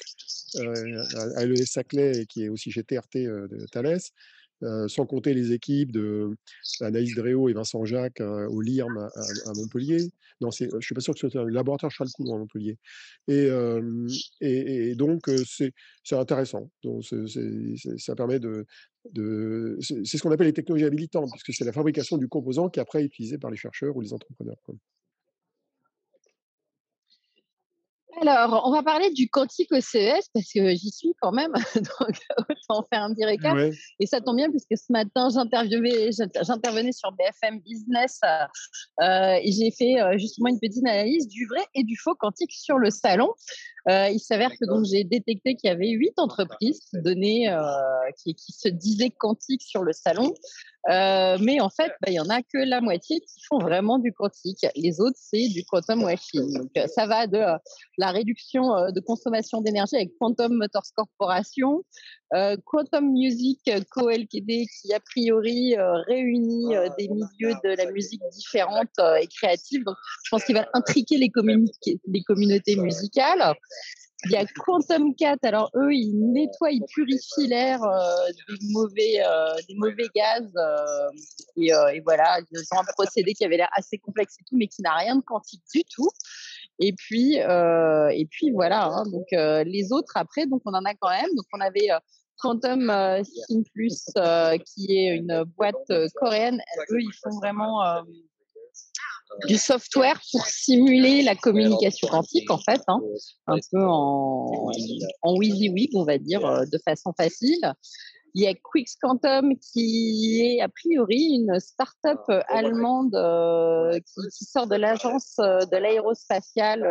euh, 0.56 1.04
à 1.36 1.46
l'ES 1.46 1.66
Saclay, 1.66 2.26
qui 2.28 2.46
est 2.46 2.50
aussi 2.50 2.72
chez 2.72 2.84
TRT 2.84 3.18
euh, 3.18 3.48
de 3.48 3.66
Thales, 3.72 4.00
euh, 4.64 4.88
sans 4.88 5.06
compter 5.06 5.34
les 5.34 5.52
équipes 5.52 5.92
de 5.92 6.36
Anaïs 6.82 7.14
Dréau 7.16 7.48
et 7.50 7.54
Vincent 7.54 7.86
Jacques 7.86 8.22
euh, 8.22 8.48
au 8.48 8.62
LIRM 8.62 8.98
à, 8.98 9.54
Montpellier. 9.56 10.10
Non, 10.42 10.50
je 10.52 10.66
ne 10.66 10.82
suis 10.82 10.96
pas 10.96 11.02
sûr 11.02 11.14
que 11.14 11.20
ce 11.20 11.30
soit 11.30 11.44
le 11.44 11.52
laboratoire 11.52 11.92
Chalcourt 11.92 12.34
à 12.34 12.38
Montpellier. 12.38 12.78
Et, 13.28 13.50
et, 14.42 14.96
donc, 14.96 15.30
c'est 15.46 15.74
intéressant. 16.12 16.70
Donc, 16.84 17.04
ça 17.98 18.16
permet 18.16 18.40
de. 18.40 18.66
de 19.14 19.78
c'est 19.82 20.06
ce 20.06 20.22
qu'on 20.22 20.32
appelle 20.32 20.48
les 20.48 20.54
technologies 20.54 20.86
habilitantes, 20.86 21.30
puisque 21.32 21.58
c'est 21.58 21.66
la 21.66 21.74
fabrication 21.74 22.18
du 22.18 22.28
composant 22.28 22.70
qui 22.70 22.80
est 22.80 22.84
après 22.84 23.04
utilisé 23.04 23.38
par 23.38 23.52
les 23.52 23.58
chercheurs 23.58 23.96
ou 23.96 24.02
les 24.02 24.14
entrepreneurs. 24.14 24.58
Alors, 28.20 28.64
on 28.66 28.72
va 28.72 28.82
parler 28.82 29.12
du 29.12 29.30
quantique 29.30 29.72
au 29.72 29.80
CES 29.80 30.30
parce 30.34 30.52
que 30.52 30.70
j'y 30.70 30.90
suis 30.90 31.14
quand 31.22 31.32
même, 31.32 31.54
donc 31.76 32.18
autant 32.50 32.88
faire 32.92 33.04
un 33.04 33.14
petit 33.14 33.26
récap. 33.26 33.56
Et 34.00 34.08
ça 34.08 34.22
tombe 34.22 34.38
bien 34.38 34.50
puisque 34.50 34.76
ce 34.76 34.92
matin, 34.92 35.28
j'intervenais 35.30 36.92
sur 36.92 37.12
BFM 37.12 37.60
Business 37.60 38.20
euh, 39.02 39.40
et 39.44 39.52
j'ai 39.52 39.70
fait 39.70 40.02
euh, 40.02 40.18
justement 40.18 40.50
une 40.50 40.60
petite 40.60 40.86
analyse 40.86 41.28
du 41.28 41.46
vrai 41.46 41.62
et 41.76 41.84
du 41.84 41.96
faux 41.96 42.16
quantique 42.16 42.52
sur 42.54 42.80
le 42.80 42.90
salon. 42.90 43.34
Euh, 43.88 44.10
il 44.10 44.20
s'avère 44.20 44.50
que 44.50 44.66
donc 44.66 44.86
j'ai 44.86 45.04
détecté 45.04 45.56
qu'il 45.56 45.70
y 45.70 45.72
avait 45.72 45.90
huit 45.90 46.18
entreprises 46.18 46.80
qui 46.90 47.00
donnaient, 47.02 47.46
qui, 48.18 48.34
qui, 48.34 48.52
se 48.52 48.68
disaient 48.68 49.12
quantiques 49.12 49.62
sur 49.62 49.84
le 49.84 49.94
salon. 49.94 50.34
Euh, 50.90 51.38
mais 51.42 51.60
en 51.60 51.70
fait, 51.70 51.92
bah, 52.02 52.08
il 52.08 52.14
y 52.14 52.20
en 52.20 52.30
a 52.30 52.42
que 52.42 52.58
la 52.58 52.80
moitié 52.80 53.20
qui 53.20 53.42
font 53.48 53.60
vraiment 53.60 54.00
du 54.00 54.14
quantique. 54.14 54.66
Les 54.76 55.02
autres, 55.02 55.18
c'est 55.20 55.50
du 55.50 55.66
quantum 55.66 56.04
washing. 56.04 56.54
Donc, 56.58 56.70
euh, 56.78 56.88
ça 56.88 57.06
va 57.06 57.28
de 57.28 57.38
euh, 57.38 57.58
la 57.98 58.12
réduction 58.12 58.62
de 58.64 59.00
consommation 59.02 59.62
d'énergie 59.62 59.96
avec 59.96 60.12
Quantum 60.20 60.54
Motors 60.54 60.88
Corporation, 60.96 61.84
Quantum 62.66 63.12
Music 63.12 63.60
Co. 63.92 64.10
Ltd, 64.10 64.66
qui 64.68 64.94
a 64.94 65.00
priori 65.00 65.76
réunit 66.08 66.76
des 66.98 67.08
milieux 67.08 67.56
de 67.64 67.76
la 67.76 67.92
musique 67.92 68.22
différentes 68.34 69.00
et 69.22 69.28
créatives. 69.28 69.84
Donc, 69.84 69.96
je 70.24 70.30
pense 70.30 70.44
qu'il 70.44 70.56
va 70.56 70.68
intriquer 70.74 71.18
les, 71.18 71.32
les 72.08 72.24
communautés 72.24 72.76
musicales. 72.76 73.56
Il 74.26 74.32
y 74.32 74.36
a 74.36 74.46
Quantum 74.46 75.14
Cat. 75.16 75.38
Alors 75.44 75.70
eux, 75.76 75.94
ils 75.94 76.14
nettoient, 76.16 76.72
ils 76.72 76.84
purifient 76.88 77.48
l'air 77.48 77.84
euh, 77.84 78.16
des 78.50 78.58
mauvais, 78.72 79.22
euh, 79.24 79.56
des 79.68 79.76
mauvais 79.76 80.08
gaz. 80.16 80.52
Euh, 80.56 81.92
et, 81.92 82.02
voilà, 82.02 82.40
ils 82.52 82.60
ont 82.74 82.80
un 82.80 82.84
procédé 82.96 83.34
qui 83.34 83.46
avait 83.46 83.58
l'air 83.58 83.70
assez 83.76 83.98
complexe 83.98 84.36
et 84.40 84.44
tout, 84.46 84.58
mais 84.58 84.68
qui 84.68 84.82
n'a 84.82 84.96
rien 84.96 85.16
de 85.16 85.22
quantique 85.22 85.62
du 85.74 85.84
tout. 85.84 86.10
Et 86.80 86.94
puis, 86.94 87.36
et 87.36 88.28
puis 88.30 88.52
voilà. 88.52 88.86
Hein. 88.86 89.04
donc 89.06 89.28
les 89.32 89.92
autres 89.92 90.14
après, 90.16 90.46
donc 90.46 90.62
on 90.66 90.74
en 90.74 90.86
a 90.86 90.94
quand 90.96 91.10
même. 91.10 91.30
Donc 91.36 91.46
on 91.54 91.60
avait 91.60 91.90
Quantum 92.40 92.92
Sim 93.24 93.64
Plus, 93.74 94.06
qui 94.66 94.98
est 94.98 95.16
une 95.16 95.44
boîte 95.58 95.92
coréenne. 96.16 96.62
Eux, 96.92 97.02
ils 97.02 97.14
font 97.24 97.38
vraiment 97.40 97.82
du 99.48 99.58
software 99.58 100.20
pour 100.32 100.46
simuler 100.46 101.22
la 101.22 101.36
communication 101.36 102.08
quantique, 102.08 102.50
en 102.50 102.58
fait, 102.58 102.82
hein, 102.88 103.00
un 103.48 103.58
peu 103.72 103.84
en, 103.86 104.72
en 105.22 105.38
WYSIWYG, 105.38 105.92
on 105.96 106.04
va 106.04 106.18
dire, 106.18 106.46
euh, 106.46 106.66
de 106.72 106.80
façon 106.84 107.14
facile. 107.16 107.74
Il 108.34 108.44
y 108.44 108.48
a 108.48 108.54
Quix 108.54 108.86
Quantum 109.02 109.54
qui 109.58 110.42
est 110.42 110.62
a 110.62 110.68
priori 110.68 111.40
une 111.40 111.60
start-up 111.60 112.22
allemande 112.50 113.16
euh, 113.16 113.98
qui, 114.00 114.46
sort 114.46 114.68
de 114.68 114.76
l'agence 114.76 115.40
euh, 115.40 115.60
de 115.72 115.78
l'aérospatiale 115.78 116.84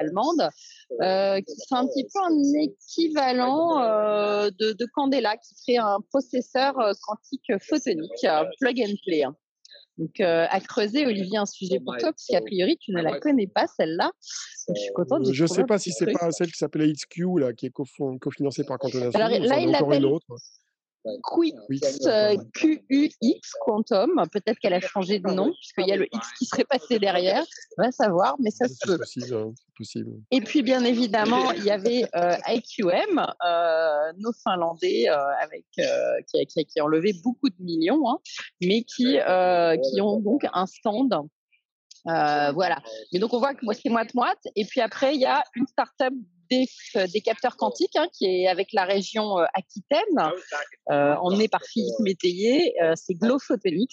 allemande, 0.00 0.48
qui 0.88 1.54
fait 1.68 1.76
un 1.76 1.86
petit 1.86 2.08
peu 2.12 2.20
un 2.20 2.60
équivalent 2.60 3.78
de, 4.48 4.72
de, 4.72 4.86
Candela, 4.94 5.36
qui 5.36 5.54
fait 5.64 5.78
un 5.78 5.98
processeur 6.10 6.74
quantique 6.74 7.52
photonique, 7.62 8.26
plug 8.58 8.80
and 8.80 8.94
play. 9.06 9.24
Donc, 10.00 10.18
euh, 10.20 10.46
à 10.48 10.60
creuser, 10.60 11.06
Olivier, 11.06 11.36
un 11.36 11.44
sujet 11.44 11.78
pour 11.78 11.94
toi, 11.98 12.10
parce 12.10 12.26
qu'a 12.26 12.40
priori, 12.40 12.78
tu 12.78 12.90
ne 12.92 13.02
la 13.02 13.20
connais 13.20 13.46
pas, 13.46 13.66
celle-là. 13.66 14.10
je 14.74 14.80
suis 14.80 14.92
contente. 14.94 15.26
Euh, 15.26 15.32
je 15.32 15.42
ne 15.42 15.48
sais 15.48 15.64
pas 15.64 15.78
si 15.78 15.92
c'est 15.92 16.10
pas 16.10 16.32
celle 16.32 16.50
qui 16.50 16.56
s'appelait 16.56 16.90
là, 17.38 17.52
qui 17.52 17.66
est 17.66 17.70
cofinancée 17.70 18.64
par 18.64 18.78
Cantonation. 18.78 19.20
Alors 19.20 19.28
là, 19.28 19.60
il 19.60 19.70
l'appelle 19.70 20.06
QX, 21.04 22.06
euh, 22.06 22.36
QUX 22.54 23.40
Quantum. 23.64 24.22
Peut-être 24.32 24.58
qu'elle 24.58 24.74
a 24.74 24.80
changé 24.80 25.18
de 25.18 25.30
nom, 25.30 25.52
puisqu'il 25.52 25.88
y 25.88 25.92
a 25.92 25.96
le 25.96 26.06
X 26.12 26.32
qui 26.38 26.44
serait 26.44 26.64
passé 26.64 26.98
derrière. 26.98 27.44
On 27.78 27.82
va 27.82 27.92
savoir, 27.92 28.36
mais 28.38 28.50
ça 28.50 28.68
se 28.68 28.74
peut. 28.86 28.94
Hein, 28.94 29.52
possible, 29.76 30.10
Et 30.30 30.40
puis, 30.40 30.62
bien 30.62 30.84
évidemment, 30.84 31.52
il 31.52 31.64
y 31.64 31.70
avait 31.70 32.04
euh, 32.14 32.36
IQM, 32.46 33.18
euh, 33.18 34.12
nos 34.18 34.32
Finlandais, 34.44 35.08
avec, 35.08 35.64
qui, 35.72 36.46
qui, 36.46 36.64
qui, 36.66 36.80
ont 36.80 36.86
levé 36.88 37.14
beaucoup 37.24 37.48
de 37.48 37.56
millions, 37.60 38.08
hein, 38.08 38.18
mais 38.60 38.82
qui, 38.82 39.16
qui 39.16 40.00
ont 40.00 40.20
donc 40.20 40.46
un 40.52 40.66
stand. 40.66 41.14
voilà. 42.04 42.82
Et 43.12 43.18
donc, 43.18 43.32
on 43.32 43.38
voit 43.38 43.54
que 43.54 43.64
moi, 43.64 43.74
c'est 43.74 43.88
moite-moite. 43.88 44.40
Et 44.54 44.64
puis 44.64 44.80
après, 44.80 45.14
il 45.14 45.20
y 45.20 45.26
a 45.26 45.42
une 45.54 45.66
start-up 45.66 46.12
des, 46.50 46.66
des, 47.12 47.20
capteurs 47.20 47.56
quantiques, 47.56 47.96
hein, 47.96 48.08
qui 48.12 48.26
est 48.26 48.48
avec 48.48 48.72
la 48.72 48.84
région 48.84 49.36
Aquitaine, 49.54 50.32
emmené 50.88 51.48
par 51.48 51.62
Philippe 51.62 51.98
Métayer, 52.00 52.74
c'est 52.94 53.14
Glophotonics. 53.14 53.90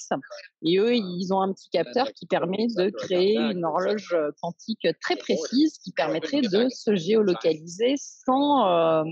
Et 0.63 0.77
eux, 0.79 0.95
ils 0.95 1.29
ont 1.31 1.41
un 1.41 1.53
petit 1.53 1.69
capteur 1.69 2.11
qui 2.13 2.25
permet 2.25 2.67
de 2.75 2.89
créer 2.89 3.37
une 3.37 3.65
horloge 3.65 4.15
quantique 4.41 4.87
très 5.01 5.15
précise 5.15 5.77
qui 5.83 5.91
permettrait 5.91 6.41
de 6.41 6.67
se 6.69 6.95
géolocaliser 6.95 7.95
sans, 7.97 9.03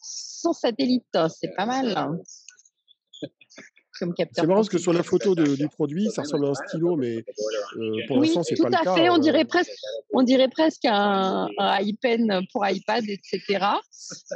sans 0.00 0.52
satellite. 0.52 1.18
C'est 1.28 1.54
pas 1.56 1.66
mal. 1.66 2.18
C'est 3.96 4.06
marrant 4.46 4.56
parce 4.56 4.68
que 4.68 4.78
sur 4.78 4.92
la 4.92 5.02
photo 5.02 5.34
du 5.34 5.68
produit, 5.68 6.10
ça 6.10 6.22
ressemble 6.22 6.46
à 6.46 6.48
un 6.50 6.54
stylo, 6.54 6.96
mais 6.96 7.24
euh, 7.76 7.96
pour 8.08 8.20
l'instant, 8.20 8.42
c'est 8.42 8.56
pas 8.56 8.68
le 8.68 8.70
cas. 8.72 8.82
Tout 8.82 8.90
à 8.90 8.94
fait, 8.94 9.10
on 9.10 9.18
dirait 9.18 9.44
presque, 9.44 9.70
on 10.12 10.22
dirait 10.22 10.48
presque 10.48 10.84
un, 10.84 11.48
iPen 11.58 12.44
pour 12.52 12.66
iPad, 12.66 13.04
etc. 13.08 13.66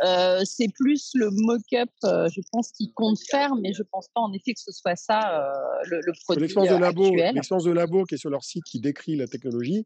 Euh, 0.04 0.42
c'est 0.44 0.68
plus 0.78 1.10
le 1.14 1.30
mock-up, 1.30 1.88
euh, 2.04 2.28
je 2.34 2.40
pense, 2.52 2.70
qui 2.72 2.92
compte 2.92 3.18
faire, 3.28 3.54
mais 3.56 3.72
je 3.72 3.82
pense 3.82 4.08
pas 4.14 4.20
en 4.20 4.32
effet 4.32 4.54
que 4.54 4.60
ce 4.60 4.72
soit 4.72 4.96
ça 4.96 5.42
le, 5.86 6.00
le, 6.00 6.12
produit 6.24 6.42
L'expérience 6.42 6.74
de 6.74 6.80
labo, 6.80 7.14
l'expérience 7.14 7.64
de 7.64 7.72
labo 7.72 8.04
qui 8.04 8.14
est 8.14 8.18
sur 8.18 8.30
leur 8.30 8.44
site 8.44 8.64
qui 8.64 8.80
décrit 8.80 9.16
la 9.16 9.26
technologie. 9.26 9.84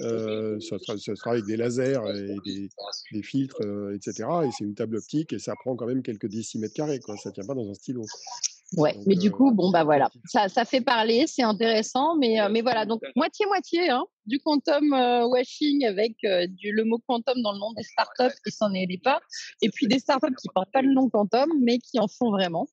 Euh, 0.00 0.58
ça, 0.60 0.78
sera, 0.78 1.32
avec 1.32 1.44
des 1.44 1.56
lasers 1.56 2.00
et 2.14 2.36
des, 2.46 2.70
des 3.12 3.22
filtres, 3.22 3.60
etc. 3.94 4.28
Et 4.44 4.48
c'est 4.56 4.64
une 4.64 4.74
table 4.74 4.96
optique 4.96 5.32
et 5.32 5.38
ça 5.38 5.54
prend 5.54 5.76
quand 5.76 5.86
même 5.86 6.02
quelques 6.02 6.28
décimètres 6.28 6.74
carrés. 6.74 6.98
Quoi. 6.98 7.16
Ça 7.18 7.28
ne 7.28 7.34
tient 7.34 7.44
pas 7.44 7.54
dans 7.54 7.68
un 7.68 7.74
stylo. 7.74 8.02
Ouais, 8.76 8.96
mais 9.06 9.16
du 9.16 9.30
coup, 9.30 9.52
bon, 9.52 9.70
bah 9.70 9.84
voilà, 9.84 10.10
ça, 10.24 10.48
ça 10.48 10.64
fait 10.64 10.80
parler, 10.80 11.26
c'est 11.26 11.42
intéressant, 11.42 12.16
mais, 12.16 12.38
mais 12.50 12.62
voilà, 12.62 12.86
donc 12.86 13.02
moitié-moitié, 13.16 13.90
hein, 13.90 14.04
du 14.26 14.38
quantum 14.40 14.92
washing 15.30 15.84
avec 15.84 16.16
du, 16.22 16.72
le 16.72 16.84
mot 16.84 16.98
quantum 17.06 17.42
dans 17.42 17.52
le 17.52 17.58
nom 17.58 17.72
des 17.72 17.82
startups 17.82 18.36
qui 18.44 18.50
s'en 18.50 18.72
est 18.72 18.86
pas, 19.02 19.20
et 19.60 19.68
puis 19.68 19.86
des 19.86 19.98
startups 19.98 20.34
qui 20.40 20.48
ne 20.48 20.52
portent 20.54 20.72
pas 20.72 20.82
le 20.82 20.92
nom 20.92 21.10
quantum, 21.10 21.50
mais 21.60 21.78
qui 21.78 21.98
en 21.98 22.08
font 22.08 22.30
vraiment. 22.30 22.66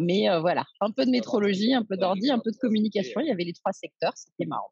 mais 0.00 0.26
voilà, 0.40 0.64
un 0.80 0.90
peu 0.90 1.06
de 1.06 1.10
métrologie, 1.10 1.72
un 1.72 1.84
peu 1.84 1.96
d'ordi, 1.96 2.30
un 2.30 2.38
peu 2.38 2.50
de 2.50 2.58
communication, 2.58 3.20
il 3.20 3.28
y 3.28 3.30
avait 3.30 3.44
les 3.44 3.54
trois 3.54 3.72
secteurs, 3.72 4.12
c'était 4.14 4.46
marrant. 4.46 4.70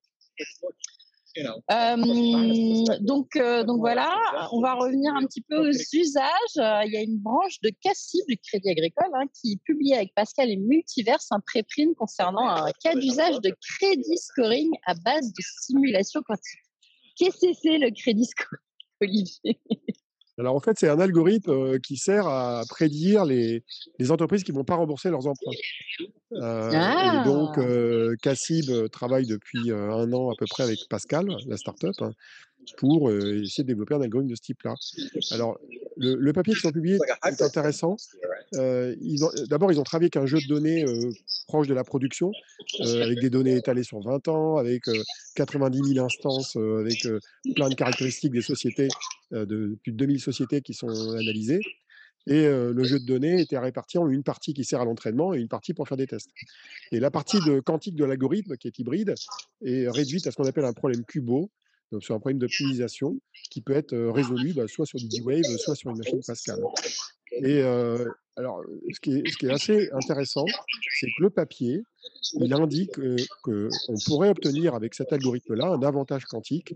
Euh, 1.70 2.99
donc, 3.01 3.37
euh, 3.37 3.64
donc 3.64 3.79
voilà, 3.81 4.11
on 4.53 4.61
va 4.61 4.75
revenir 4.75 5.14
un 5.14 5.25
petit 5.27 5.42
peu 5.42 5.68
aux 5.68 5.72
usages. 5.92 6.85
Il 6.87 6.90
y 6.92 6.96
a 6.96 7.03
une 7.03 7.18
branche 7.18 7.61
de 7.62 7.70
CACIB 7.83 8.25
du 8.29 8.38
Crédit 8.38 8.70
Agricole 8.70 9.11
hein, 9.14 9.27
qui 9.40 9.59
publie 9.64 9.94
avec 9.94 10.14
Pascal 10.14 10.51
et 10.51 10.57
Multiverse 10.57 11.29
un 11.31 11.40
préprint 11.40 11.94
concernant 11.96 12.49
un 12.49 12.70
cas 12.83 12.94
d'usage 12.94 13.40
de 13.40 13.53
crédit 13.79 14.18
scoring 14.18 14.70
à 14.87 14.94
base 14.94 15.33
de 15.33 15.42
simulation 15.62 16.22
quantique. 16.22 16.61
Qu'est-ce 17.16 17.46
que 17.46 17.53
c'est 17.61 17.79
le 17.79 17.90
crédit 17.90 18.27
scoring, 18.27 18.61
Olivier? 19.01 19.61
Alors 20.38 20.55
en 20.55 20.61
fait, 20.61 20.79
c'est 20.79 20.88
un 20.88 21.01
algorithme 21.01 21.79
qui 21.81 21.96
sert 21.96 22.27
à 22.27 22.62
prédire 22.68 23.25
les, 23.25 23.62
entreprises 24.11 24.44
qui 24.44 24.53
ne 24.53 24.57
vont 24.57 24.64
pas 24.64 24.77
rembourser 24.77 25.11
leurs 25.11 25.27
emprunts. 25.27 25.53
Et 26.33 27.25
donc, 27.25 27.59
ah! 27.59 28.16
Cassib 28.22 28.70
travaille 28.90 29.27
depuis 29.27 29.72
un 29.72 30.12
an 30.12 30.31
à 30.31 30.35
peu 30.38 30.46
près 30.49 30.64
avec 30.64 30.79
Pascal, 30.90 31.27
la 31.46 31.57
startup, 31.57 31.94
hein, 32.01 32.12
pour 32.76 33.11
essayer 33.11 33.64
de 33.64 33.68
développer 33.68 33.94
un 33.94 34.00
algorithme 34.00 34.31
de 34.31 34.37
ce 34.37 34.42
type-là. 34.42 34.74
Alors, 35.31 35.59
le, 35.96 36.33
papier 36.33 36.55
qu'ils 36.55 36.68
ont 36.68 36.72
publié 36.72 36.98
est 37.24 37.42
intéressant. 37.42 37.96
D'abord, 38.52 39.72
ils 39.72 39.81
ont 39.81 39.85
travaillé 39.85 40.07
avec 40.07 40.16
un 40.16 40.26
jeu 40.26 40.38
de 40.38 40.48
données 40.48 40.85
proche 41.48 41.68
de 41.68 41.74
la 41.74 41.85
production, 41.85 42.33
avec 42.81 43.18
des 43.20 43.31
données 43.31 43.57
étalées 43.57 43.83
sur 43.83 44.00
20 44.00 44.29
ans, 44.29 44.57
avec 44.57 44.85
90 45.37 45.94
000 45.94 46.05
instances, 46.05 46.57
avec 46.57 47.07
plein 47.55 47.68
de 47.68 47.74
caractéristiques 47.74 48.33
des 48.33 48.42
sociétés, 48.42 48.88
de 49.31 49.76
plus 49.83 49.92
de 49.92 49.96
2000 49.96 50.20
sociétés 50.20 50.61
qui 50.61 50.74
sont 50.74 50.88
analysées. 51.12 51.61
Et 52.26 52.48
le 52.48 52.85
jeu 52.85 52.98
de 52.98 53.07
données 53.07 53.40
était 53.40 53.59
réparti 53.59 53.98
en 53.98 54.09
une 54.09 54.24
partie 54.24 54.52
qui 54.52 54.64
sert 54.64 54.81
à 54.81 54.85
l'entraînement 54.85 55.33
et 55.33 55.38
une 55.38 55.48
partie 55.48 55.74
pour 55.74 55.87
faire 55.87 55.96
des 55.96 56.07
tests. 56.07 56.31
Et 56.90 56.98
la 56.98 57.11
partie 57.11 57.38
de 57.46 57.61
quantique 57.61 57.94
de 57.94 58.05
l'algorithme, 58.05 58.57
qui 58.57 58.66
est 58.66 58.79
hybride, 58.79 59.14
est 59.64 59.88
réduite 59.88 60.26
à 60.26 60.33
ce 60.33 60.37
qu'on 60.37 60.46
appelle 60.46 60.64
un 60.64 60.72
problème 60.72 61.05
cubo, 61.05 61.50
donc 61.92 62.05
c'est 62.05 62.12
un 62.12 62.18
problème 62.18 62.38
d'optimisation 62.38 63.18
qui 63.51 63.61
peut 63.61 63.75
être 63.75 63.96
résolu 63.96 64.53
bah, 64.55 64.66
soit 64.66 64.87
sur 64.87 64.99
du 64.99 65.09
D-Wave, 65.09 65.44
soit 65.59 65.75
sur 65.75 65.90
une 65.90 65.99
machine 65.99 66.20
Pascal. 66.27 66.61
Et 67.33 67.62
alors, 68.38 68.62
ce 68.92 69.01
qui, 69.01 69.16
est, 69.16 69.22
qui, 69.38 69.49
assez 69.49 69.88
intéressant, 69.92 70.44
c'est 70.99 71.07
que 71.07 71.22
le 71.22 71.31
papier, 71.31 71.83
il 72.35 72.53
indique 72.53 72.92
qu'on 73.42 73.94
pourrait 74.05 74.29
obtenir 74.29 74.75
avec 74.75 74.94
cet 74.94 75.12
algorithme-là 75.12 75.68
un 75.68 75.83
avantage 75.83 76.25
quantique 76.27 76.75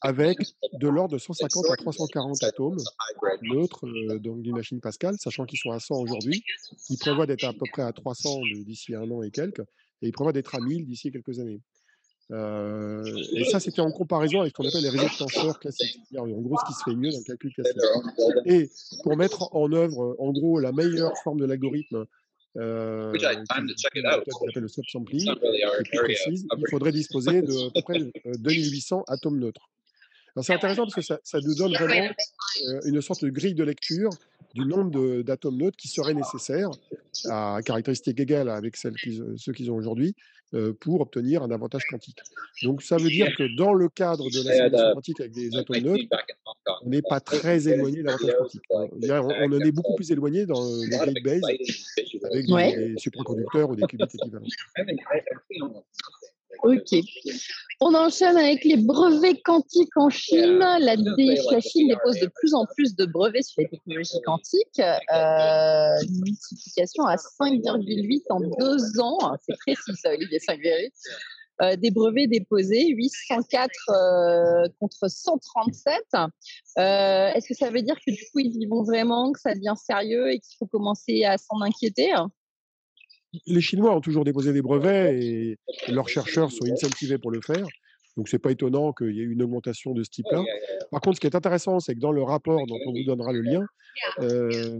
avec 0.00 0.38
de 0.72 0.88
l'ordre 0.88 1.14
de 1.14 1.18
150 1.18 1.70
à 1.70 1.76
340 1.76 2.44
atomes 2.44 2.78
neutres 3.42 3.86
donc 4.18 4.42
d'une 4.42 4.54
machine 4.54 4.80
Pascal, 4.80 5.16
sachant 5.18 5.44
qu'ils 5.44 5.58
sont 5.58 5.70
à 5.70 5.80
100 5.80 5.96
aujourd'hui. 5.96 6.42
Ils 6.90 6.98
prévoient 6.98 7.26
d'être 7.26 7.44
à 7.44 7.52
peu 7.52 7.66
près 7.72 7.82
à 7.82 7.92
300 7.92 8.40
d'ici 8.64 8.94
un 8.94 9.10
an 9.10 9.22
et 9.22 9.30
quelques, 9.30 9.60
et 10.02 10.08
ils 10.08 10.12
prévoient 10.12 10.32
d'être 10.32 10.54
à 10.54 10.60
1000 10.60 10.86
d'ici 10.86 11.10
quelques 11.10 11.40
années. 11.40 11.60
Euh, 12.30 13.04
et 13.34 13.44
ça, 13.44 13.60
c'était 13.60 13.80
en 13.80 13.90
comparaison 13.90 14.40
avec 14.40 14.52
ce 14.52 14.62
qu'on 14.62 14.68
appelle 14.68 14.82
les 14.82 14.88
réseaux 14.88 15.08
de 15.08 15.18
tenseurs 15.18 15.58
classiques. 15.58 16.00
En 16.16 16.26
gros, 16.26 16.56
ce 16.58 16.66
qui 16.66 16.72
se 16.72 16.82
fait 16.84 16.96
mieux 16.96 17.10
dans 17.10 17.18
le 17.18 17.24
calcul 17.24 17.52
classique. 17.52 17.76
Et 18.46 18.70
pour 19.02 19.16
mettre 19.16 19.54
en 19.54 19.72
œuvre, 19.72 20.16
en 20.18 20.32
gros, 20.32 20.58
la 20.58 20.72
meilleure 20.72 21.16
forme 21.22 21.40
de 21.40 21.44
l'algorithme, 21.44 22.06
euh, 22.56 23.12
qui 23.12 23.20
s'appelle 23.20 24.62
le 24.62 24.68
subsampling, 24.68 25.28
plus 25.84 25.98
précise, 25.98 26.46
il 26.56 26.70
faudrait 26.70 26.92
disposer 26.92 27.42
de 27.42 27.68
à 27.68 27.70
peu 27.72 27.82
près 27.82 27.98
2800 28.38 29.00
euh, 29.00 29.12
atomes 29.12 29.38
neutres. 29.40 29.68
C'est 30.42 30.54
intéressant 30.54 30.82
parce 30.82 30.94
que 30.94 31.02
ça, 31.02 31.20
ça, 31.22 31.38
nous 31.40 31.54
donne 31.54 31.74
vraiment 31.74 32.12
une 32.84 33.00
sorte 33.00 33.24
de 33.24 33.30
grille 33.30 33.54
de 33.54 33.64
lecture 33.64 34.10
du 34.54 34.64
nombre 34.64 35.22
d'atomes 35.22 35.56
neutres 35.56 35.76
qui 35.76 35.88
seraient 35.88 36.14
nécessaires 36.14 36.70
à 37.28 37.58
caractéristiques 37.64 38.18
égales 38.20 38.48
avec 38.48 38.76
celles 38.76 38.94
ceux 39.36 39.52
qu'ils 39.52 39.70
ont 39.70 39.76
aujourd'hui 39.76 40.14
euh, 40.54 40.72
pour 40.72 41.00
obtenir 41.00 41.42
un 41.42 41.50
avantage 41.50 41.82
quantique. 41.90 42.18
Donc 42.62 42.82
ça 42.82 42.96
veut 42.96 43.08
dire 43.08 43.34
que 43.36 43.56
dans 43.56 43.74
le 43.74 43.88
cadre 43.88 44.30
de 44.30 44.44
la 44.44 44.54
simulation 44.54 44.94
quantique 44.94 45.20
avec 45.20 45.32
des 45.32 45.56
atomes 45.56 45.78
neutres, 45.78 46.04
on 46.84 46.88
n'est 46.88 47.02
pas 47.02 47.18
très 47.18 47.66
éloigné 47.66 47.98
de 47.98 48.04
l'avantage 48.04 48.36
quantique. 48.38 48.62
On, 48.70 48.84
en 48.84 49.60
est 49.60 49.72
beaucoup 49.72 49.96
plus 49.96 50.12
éloigné 50.12 50.46
dans 50.46 50.64
les 50.82 50.88
gate 50.88 51.22
base 51.24 51.42
avec 52.30 52.46
des, 52.46 52.94
supraconducteurs 52.98 53.70
ou 53.70 53.74
des 53.74 53.82
qubits 53.82 54.04
équivalents. 54.04 54.46
Ok. 56.62 57.00
On 57.80 57.94
enchaîne 57.94 58.36
avec 58.36 58.64
les 58.64 58.76
brevets 58.76 59.42
quantiques 59.42 59.96
en 59.96 60.08
Chine. 60.08 60.58
La, 60.58 60.94
Chine 61.60 61.88
dépose 61.88 62.20
de 62.20 62.30
plus 62.34 62.54
en 62.54 62.66
plus 62.74 62.94
de 62.94 63.04
brevets 63.04 63.42
sur 63.42 63.62
les 63.62 63.68
technologies 63.68 64.20
quantiques. 64.24 64.78
Euh, 64.78 66.02
une 66.08 66.22
multiplication 66.24 67.04
à 67.04 67.16
5,8 67.16 68.22
en 68.30 68.40
deux 68.40 69.00
ans. 69.00 69.36
C'est 69.44 69.56
précis 69.58 70.00
ça, 70.00 70.10
Olivier, 70.10 70.38
5,8. 70.38 70.90
Euh, 71.62 71.76
des 71.76 71.90
brevets 71.90 72.26
déposés, 72.26 72.88
804 72.88 73.70
euh, 73.90 74.68
contre 74.80 75.08
137. 75.08 75.94
Est-ce 76.76 77.48
que 77.48 77.54
ça 77.54 77.70
veut 77.70 77.82
dire 77.82 77.96
que 77.96 78.10
du 78.10 78.24
coup, 78.32 78.40
ils 78.40 78.62
y 78.62 78.66
vont 78.66 78.82
vraiment, 78.82 79.32
que 79.32 79.40
ça 79.40 79.54
devient 79.54 79.74
sérieux 79.76 80.32
et 80.32 80.38
qu'il 80.38 80.56
faut 80.58 80.66
commencer 80.66 81.24
à 81.24 81.38
s'en 81.38 81.60
inquiéter? 81.60 82.12
Les 83.46 83.60
Chinois 83.60 83.94
ont 83.94 84.00
toujours 84.00 84.24
déposé 84.24 84.52
des 84.52 84.62
brevets 84.62 85.14
et 85.14 85.58
leurs 85.88 86.08
chercheurs 86.08 86.50
sont 86.50 86.64
incentivés 86.70 87.18
pour 87.18 87.30
le 87.30 87.40
faire. 87.40 87.66
Donc, 88.16 88.28
ce 88.28 88.36
n'est 88.36 88.40
pas 88.40 88.52
étonnant 88.52 88.92
qu'il 88.92 89.10
y 89.10 89.20
ait 89.20 89.24
une 89.24 89.42
augmentation 89.42 89.92
de 89.92 90.04
ce 90.04 90.10
type-là. 90.10 90.44
Par 90.90 91.00
contre, 91.00 91.16
ce 91.16 91.20
qui 91.20 91.26
est 91.26 91.34
intéressant, 91.34 91.80
c'est 91.80 91.94
que 91.94 92.00
dans 92.00 92.12
le 92.12 92.22
rapport 92.22 92.64
dont 92.66 92.78
on 92.86 92.92
vous 92.92 93.04
donnera 93.04 93.32
le 93.32 93.40
lien, 93.40 93.66
euh, 94.20 94.78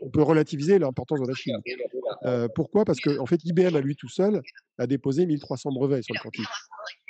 on 0.00 0.10
peut 0.10 0.22
relativiser 0.22 0.78
l'importance 0.78 1.20
de 1.20 1.26
la 1.26 1.34
Chine. 1.34 1.56
Euh, 2.24 2.48
pourquoi? 2.52 2.84
Parce 2.84 3.00
qu'en 3.00 3.18
en 3.18 3.26
fait, 3.26 3.44
IBM, 3.44 3.76
à 3.76 3.80
lui 3.80 3.94
tout 3.94 4.08
seul, 4.08 4.42
a 4.78 4.86
déposé 4.88 5.24
1300 5.24 5.70
brevets 5.70 6.02
sur 6.02 6.14
le 6.14 6.20
quantique. 6.20 6.46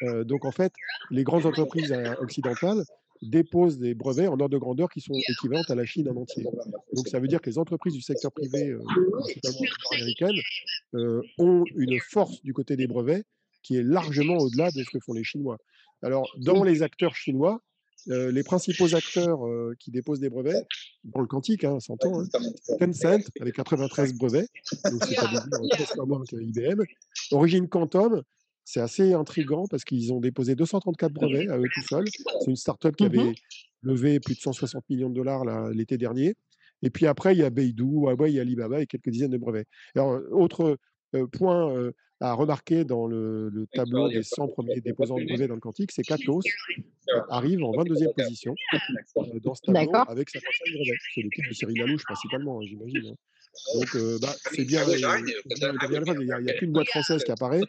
Euh, 0.03 0.25
donc, 0.25 0.45
en 0.45 0.53
fait, 0.53 0.73
les 1.11 1.25
grandes 1.25 1.47
entreprises 1.47 1.95
occidentales 2.21 2.83
déposent 3.23 3.79
des 3.79 3.95
brevets 3.95 4.27
en 4.27 4.33
ordre 4.33 4.49
de 4.49 4.59
grandeur 4.59 4.91
qui 4.91 5.01
sont 5.01 5.15
équivalentes 5.15 5.71
à 5.71 5.75
la 5.75 5.85
Chine 5.85 6.09
en 6.09 6.17
entier. 6.17 6.45
Donc 6.93 7.09
ça 7.09 7.21
veut 7.21 7.29
dire 7.29 7.41
que 7.41 7.49
les 7.49 7.59
entreprises 7.59 7.95
du 7.95 8.03
secteur 8.03 8.33
privé, 8.33 8.69
euh, 8.69 8.83
américaines, 9.93 10.41
euh, 10.95 11.23
ont 11.39 11.65
une 11.77 11.99
force 12.01 12.43
du 12.43 12.53
côté 12.53 12.77
des 12.77 12.87
brevets 12.87 13.25
qui 13.63 13.77
est 13.77 13.83
largement 13.83 14.39
au-delà 14.39 14.71
de 14.73 14.83
ce 14.83 14.91
que 14.91 14.99
font 14.99 15.13
les 15.13 15.23
Chinois. 15.23 15.57
Alors, 16.03 16.29
dans 16.39 16.65
les 16.65 16.83
acteurs 16.83 17.15
chinois, 17.15 17.61
euh, 18.09 18.33
les 18.33 18.43
principaux 18.43 18.97
acteurs 18.97 19.39
qui 19.79 19.93
déposent 19.93 20.19
des 20.19 20.29
brevets, 20.29 20.67
dans 21.05 21.21
le 21.21 21.29
quantique, 21.29 21.63
hein, 21.63 21.79
s'entend, 21.79 22.21
hein, 22.21 22.27
Tencent 22.81 23.31
avec 23.41 23.55
93 23.55 24.15
brevets, 24.15 24.49
donc 24.91 25.05
c'est 25.05 25.17
à 25.17 25.29
dire 25.29 25.47
presque 25.71 25.97
moins 25.99 26.25
qu'IBM, 26.25 26.83
Origine 27.31 27.69
Quantum 27.69 28.23
c'est 28.64 28.81
assez 28.81 29.12
intriguant 29.12 29.66
parce 29.68 29.85
qu'ils 29.85 30.12
ont 30.12 30.20
déposé 30.20 30.55
234 30.55 31.12
brevets 31.12 31.48
à 31.48 31.59
eux 31.59 31.68
tout 31.72 31.83
seuls. 31.83 32.07
C'est 32.40 32.51
une 32.51 32.57
start-up 32.57 32.96
qui 32.96 33.05
mmh 33.05 33.07
avait 33.07 33.35
levé 33.83 34.20
plus 34.20 34.35
de 34.35 34.40
160 34.40 34.88
millions 34.88 35.11
de 35.11 35.14
dollars 35.14 35.44
l'été 35.70 35.98
dernier. 35.98 36.35
Et 36.83 36.90
puis 36.90 37.07
après, 37.07 37.35
il 37.35 37.38
y 37.38 37.42
a 37.44 37.51
Beidou, 37.51 38.07
Huawei, 38.07 38.38
Alibaba 38.40 38.81
et 38.81 38.87
quelques 38.87 39.11
dizaines 39.11 39.31
de 39.31 39.38
brevets. 39.38 39.66
Alors, 39.94 40.20
autre, 40.31 40.79
point 41.33 41.92
à 42.20 42.35
remarquer 42.35 42.85
dans 42.85 43.07
le, 43.07 43.48
le 43.48 43.66
tableau 43.66 44.09
des 44.09 44.22
100 44.22 44.48
premiers 44.48 44.81
déposants 44.81 45.18
de 45.18 45.25
brevets 45.25 45.48
dans 45.48 45.55
le 45.55 45.61
quantique, 45.61 45.90
c'est 45.92 46.03
qu'Atos 46.03 46.44
arrive 47.31 47.62
en 47.64 47.72
22e 47.72 48.14
position 48.14 48.55
dans 49.42 49.55
ce 49.55 49.62
tableau 49.62 49.92
avec 50.09 50.31
55 50.31 50.72
brevets. 50.75 50.98
C'est 51.14 51.22
l'équipe 51.22 51.48
de 51.48 51.55
Cyril 51.55 51.79
Lalouche 51.79 52.05
principalement, 52.05 52.61
hein, 52.61 52.64
j'imagine. 52.66 53.09
Hein. 53.09 53.14
Donc, 53.75 53.97
euh, 53.97 54.19
bah, 54.21 54.35
c'est 54.55 54.65
bien. 54.65 54.83
Il 54.88 54.97
n'y 54.97 56.51
a, 56.51 56.55
qu'une 56.55 56.73
boîte 56.73 56.88
française 56.88 57.23
qui 57.25 57.31
apparaît. 57.33 57.61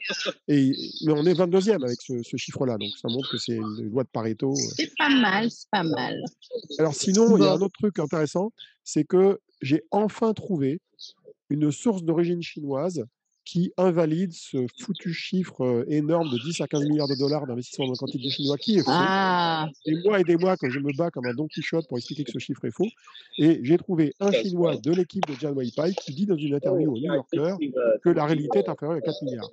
Et, 0.47 0.73
mais 1.05 1.13
on 1.13 1.25
est 1.25 1.33
22e 1.33 1.83
avec 1.83 2.01
ce, 2.01 2.37
chiffre-là. 2.37 2.77
Donc, 2.77 2.89
ça 3.01 3.07
montre 3.09 3.29
que 3.31 3.37
c'est 3.37 3.55
une 3.55 3.89
loi 3.91 4.03
de 4.03 4.09
Pareto. 4.09 4.51
Euh. 4.51 4.73
C'est 4.77 4.91
pas 4.97 5.09
mal, 5.09 5.51
c'est 5.51 5.69
pas 5.71 5.83
mal. 5.83 6.21
Alors, 6.79 6.95
sinon, 6.95 7.37
il 7.37 7.43
y 7.43 7.47
a 7.47 7.53
un 7.53 7.61
autre 7.61 7.77
truc 7.79 7.99
intéressant 7.99 8.51
c'est 8.83 9.05
que 9.05 9.39
j'ai 9.61 9.83
enfin 9.91 10.33
trouvé 10.33 10.81
une 11.49 11.71
source 11.71 12.03
d'origine 12.03 12.41
chinoise 12.41 13.05
qui 13.45 13.73
invalide 13.77 14.31
ce 14.33 14.65
foutu 14.79 15.13
chiffre 15.13 15.85
énorme 15.89 16.29
de 16.29 16.37
10 16.37 16.61
à 16.61 16.67
15 16.67 16.85
milliards 16.87 17.07
de 17.07 17.15
dollars 17.15 17.45
d'investissement 17.45 17.85
dans 17.85 17.93
le 17.93 17.97
quantité 17.97 18.29
chinois 18.29 18.57
qui 18.57 18.77
est 18.77 18.83
faux. 18.83 18.91
Ah. 18.91 19.67
Des 19.85 20.01
mois 20.03 20.19
et 20.19 20.23
des 20.23 20.37
mois 20.37 20.57
que 20.57 20.69
je 20.69 20.79
me 20.79 20.95
bats 20.95 21.11
comme 21.11 21.25
un 21.25 21.33
Don 21.33 21.47
Quichotte 21.47 21.87
pour 21.87 21.97
expliquer 21.97 22.23
que 22.23 22.31
ce 22.31 22.39
chiffre 22.39 22.63
est 22.65 22.71
faux. 22.71 22.87
Et 23.37 23.59
j'ai 23.63 23.77
trouvé 23.77 24.13
un 24.19 24.31
Chinois 24.31 24.77
de 24.77 24.91
l'équipe 24.91 25.25
de 25.27 25.33
Jan 25.33 25.53
Weipai 25.53 25.93
qui 25.93 26.13
dit 26.13 26.25
dans 26.25 26.37
une 26.37 26.55
interview 26.55 26.91
au 26.91 26.97
New 26.97 27.13
Yorker 27.13 27.55
que 28.03 28.09
la 28.09 28.25
réalité 28.25 28.59
est 28.59 28.69
inférieure 28.69 28.97
à 28.97 29.01
4 29.01 29.23
milliards. 29.23 29.49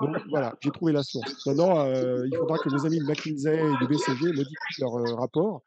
Donc 0.00 0.16
voilà, 0.28 0.54
j'ai 0.60 0.70
trouvé 0.70 0.92
la 0.92 1.02
source. 1.02 1.46
Maintenant, 1.46 1.86
il 1.86 2.36
faudra 2.36 2.58
que 2.58 2.68
nos 2.68 2.86
amis 2.86 2.98
de 2.98 3.04
McKinsey 3.04 3.56
et 3.56 3.76
du 3.80 3.86
BCG 3.86 4.32
modifient 4.32 4.80
leur 4.80 5.18
rapport 5.18 5.62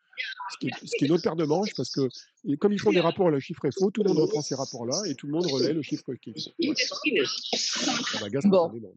ce 0.49 0.57
qui, 0.57 0.67
est, 0.67 0.71
ce 0.83 1.05
une 1.05 1.11
autre 1.11 1.23
paire 1.23 1.35
de 1.35 1.45
manches, 1.45 1.73
parce 1.75 1.89
que 1.89 2.07
comme 2.57 2.73
ils 2.73 2.79
font 2.79 2.91
des 2.91 2.99
rapports, 2.99 3.29
le 3.29 3.39
chiffre 3.39 3.65
est 3.65 3.77
faux, 3.77 3.91
tout 3.91 4.03
le 4.03 4.09
monde 4.09 4.19
reprend 4.19 4.41
ces 4.41 4.55
rapports-là 4.55 5.03
et 5.07 5.15
tout 5.15 5.27
le 5.27 5.33
monde 5.33 5.45
relaie 5.47 5.73
le 5.73 5.81
chiffre 5.81 6.13
qui 6.13 6.31
est 6.31 6.39
faux. 6.39 6.51
bon. 8.49 8.71
la 8.71 8.89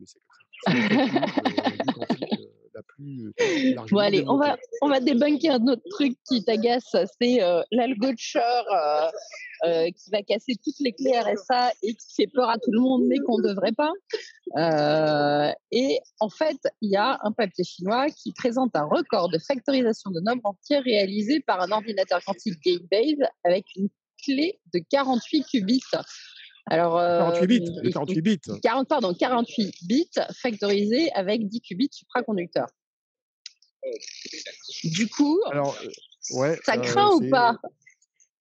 plus 2.97 3.33
euh, 3.41 3.75
Bon, 3.91 3.99
allez, 3.99 4.25
on 4.27 4.37
va, 4.37 4.57
on 4.83 4.89
va 4.89 5.01
débunker 5.01 5.51
un 5.51 5.67
autre 5.67 5.83
truc 5.91 6.17
qui 6.29 6.45
t'agace, 6.45 6.97
c'est 7.21 7.43
euh, 7.43 7.63
euh, 7.73 9.11
euh, 9.65 9.91
qui 9.91 10.11
va 10.11 10.23
casser 10.23 10.55
toutes 10.63 10.79
les 10.81 10.93
clés 10.93 11.19
RSA 11.19 11.73
et 11.83 11.95
qui 11.95 12.15
fait 12.15 12.27
peur 12.27 12.49
à 12.49 12.59
tout 12.59 12.71
le 12.73 12.81
monde, 12.81 13.05
mais 13.07 13.19
qu'on 13.19 13.39
ne 13.39 13.49
devrait 13.49 13.73
pas. 13.73 13.93
Euh, 14.57 15.53
et 15.73 15.99
en 16.21 16.29
fait, 16.29 16.59
il 16.81 16.91
y 16.91 16.97
a 16.97 17.19
un 17.23 17.33
papier 17.33 17.65
chinois 17.65 18.09
qui 18.11 18.33
présente 18.33 18.77
un 18.77 18.85
record 18.85 19.31
de 19.31 19.39
factorisation 19.39 20.11
de 20.11 20.21
nombres 20.21 20.45
entiers 20.45 20.79
réalisé 20.79 21.41
par 21.41 21.61
un 21.61 21.71
ordinateur 21.71 22.23
quantique 22.25 22.61
gate-based 22.63 23.27
avec 23.45 23.65
une 23.77 23.89
clé 24.25 24.59
de 24.75 24.81
48 24.91 25.45
qubits. 25.45 25.83
Alors, 26.69 26.97
48 26.99 27.47
bits, 27.47 27.91
48 27.93 28.21
bits. 28.23 28.41
40, 28.63 28.89
pardon, 28.89 29.15
48 29.15 29.73
bits 29.87 30.11
factorisés 30.43 31.11
avec 31.13 31.47
10 31.47 31.61
qubits 31.61 31.89
supraconducteurs. 31.93 32.67
Du 34.85 35.09
coup, 35.09 35.41
Alors, 35.51 35.77
ouais, 36.33 36.59
ça 36.65 36.77
craint 36.79 37.15
ou 37.15 37.31
pas? 37.31 37.59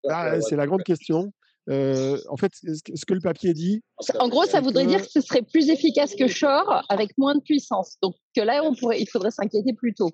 Ah, 0.09 0.39
c'est 0.41 0.55
la 0.55 0.67
grande 0.67 0.83
question. 0.83 1.33
en 1.67 2.37
fait, 2.37 2.51
ce 2.53 3.05
que 3.05 3.13
le 3.13 3.21
papier 3.21 3.53
dit. 3.53 3.81
En 4.19 4.29
gros, 4.29 4.45
ça 4.45 4.61
voudrait 4.61 4.85
dire 4.85 5.01
que 5.01 5.11
ce 5.11 5.21
serait 5.21 5.41
plus 5.41 5.69
efficace 5.69 6.15
que 6.15 6.27
Shor 6.27 6.83
avec 6.89 7.17
moins 7.17 7.35
de 7.35 7.41
puissance. 7.41 7.97
Donc 8.01 8.15
que 8.35 8.41
là, 8.41 8.63
on 8.63 8.75
pourrait, 8.75 9.01
il 9.01 9.07
faudrait 9.07 9.31
s'inquiéter 9.31 9.73
plus 9.73 9.93
tôt. 9.93 10.11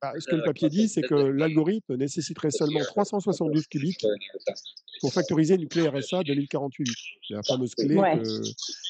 Bah, 0.00 0.12
ce 0.18 0.26
que 0.26 0.34
le 0.34 0.42
papier 0.42 0.68
dit, 0.68 0.88
c'est 0.88 1.02
que 1.02 1.14
l'algorithme 1.14 1.96
nécessiterait 1.96 2.50
seulement 2.50 2.80
372 2.80 3.66
qubits 3.68 3.96
pour 5.00 5.12
factoriser 5.12 5.54
une 5.54 5.68
clé 5.68 5.88
RSA 5.88 6.22
de 6.24 6.34
1048. 6.34 6.88
C'est 7.28 7.34
la 7.34 7.42
fameuse 7.42 7.74
clé 7.74 7.96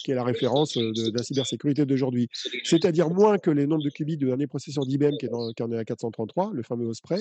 qui 0.02 0.10
est 0.10 0.14
la 0.14 0.24
référence 0.24 0.76
de, 0.76 1.16
la 1.16 1.22
cybersécurité 1.22 1.86
d'aujourd'hui. 1.86 2.28
C'est-à-dire 2.64 3.10
moins 3.10 3.38
que 3.38 3.50
les 3.50 3.66
nombres 3.66 3.84
de 3.84 3.90
qubits 3.90 4.16
du 4.16 4.26
dernier 4.26 4.46
processeur 4.46 4.86
d'IBM 4.86 5.16
qui, 5.18 5.28
qui, 5.28 5.62
en 5.62 5.72
est 5.72 5.78
à 5.78 5.84
433, 5.84 6.50
le 6.52 6.62
fameux 6.62 6.86
Osprey. 6.86 7.20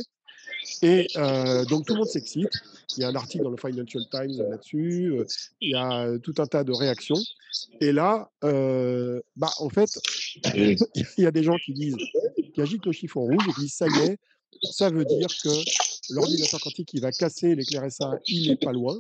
Et 0.81 1.07
euh, 1.17 1.65
donc 1.65 1.85
tout 1.85 1.93
le 1.93 1.99
monde 1.99 2.07
s'excite. 2.07 2.51
Il 2.97 3.01
y 3.01 3.03
a 3.03 3.09
un 3.09 3.15
article 3.15 3.43
dans 3.43 3.51
le 3.51 3.57
Financial 3.57 4.03
Times 4.11 4.49
là-dessus. 4.49 5.13
Il 5.61 5.71
y 5.71 5.75
a 5.75 6.17
tout 6.19 6.35
un 6.37 6.47
tas 6.47 6.63
de 6.63 6.71
réactions. 6.71 7.19
Et 7.79 7.91
là, 7.91 8.29
euh, 8.43 9.21
bah, 9.35 9.51
en 9.59 9.69
fait, 9.69 9.89
il 10.55 10.77
y 11.17 11.25
a 11.25 11.31
des 11.31 11.43
gens 11.43 11.57
qui 11.57 11.73
disent 11.73 11.97
qui 12.53 12.61
agitent 12.61 12.85
le 12.85 12.91
chiffon 12.91 13.21
rouge 13.21 13.43
et 13.49 13.53
qui 13.53 13.61
disent 13.61 13.75
ça 13.75 13.87
y 13.87 14.09
est, 14.09 14.17
ça 14.63 14.89
veut 14.89 15.05
dire 15.05 15.27
que 15.27 15.49
l'ordinateur 16.12 16.60
quantique 16.60 16.89
qui 16.89 17.00
va 17.00 17.12
casser 17.12 17.56
l'éclair 17.56 17.89
SA, 17.91 18.19
il 18.28 18.50
n'est 18.50 18.56
pas 18.56 18.71
loin. 18.71 19.00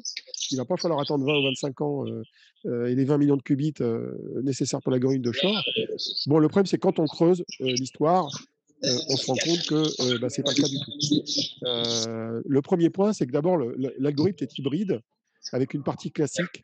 Il 0.51 0.57
va 0.57 0.65
pas 0.65 0.77
falloir 0.77 0.99
attendre 0.99 1.25
20 1.25 1.39
ou 1.39 1.43
25 1.43 1.81
ans 1.81 2.05
euh, 2.07 2.23
euh, 2.65 2.87
et 2.87 2.95
les 2.95 3.05
20 3.05 3.17
millions 3.17 3.37
de 3.37 3.41
qubits 3.41 3.73
euh, 3.81 4.41
nécessaires 4.43 4.81
pour 4.81 4.91
l'algorithme 4.91 5.23
de 5.23 5.31
Shor. 5.31 5.63
Bon, 6.27 6.39
le 6.39 6.47
problème, 6.47 6.65
c'est 6.65 6.77
quand 6.77 6.99
on 6.99 7.05
creuse 7.05 7.43
l'histoire, 7.59 8.29
on 8.83 9.17
se 9.17 9.25
rend 9.27 9.35
compte 9.35 9.65
que 9.67 10.17
bah, 10.19 10.29
ce 10.29 10.41
n'est 10.41 10.43
pas 10.43 10.51
le 10.51 10.61
cas 10.61 10.67
du 10.67 10.79
tout. 10.79 12.49
le 12.49 12.61
premier 12.61 12.89
point, 12.89 13.13
c'est 13.13 13.27
que 13.27 13.31
d'abord, 13.31 13.57
l'algorithme 13.99 14.43
est 14.43 14.57
hybride 14.57 15.01
avec 15.51 15.73
une 15.73 15.83
partie 15.83 16.11
classique 16.11 16.63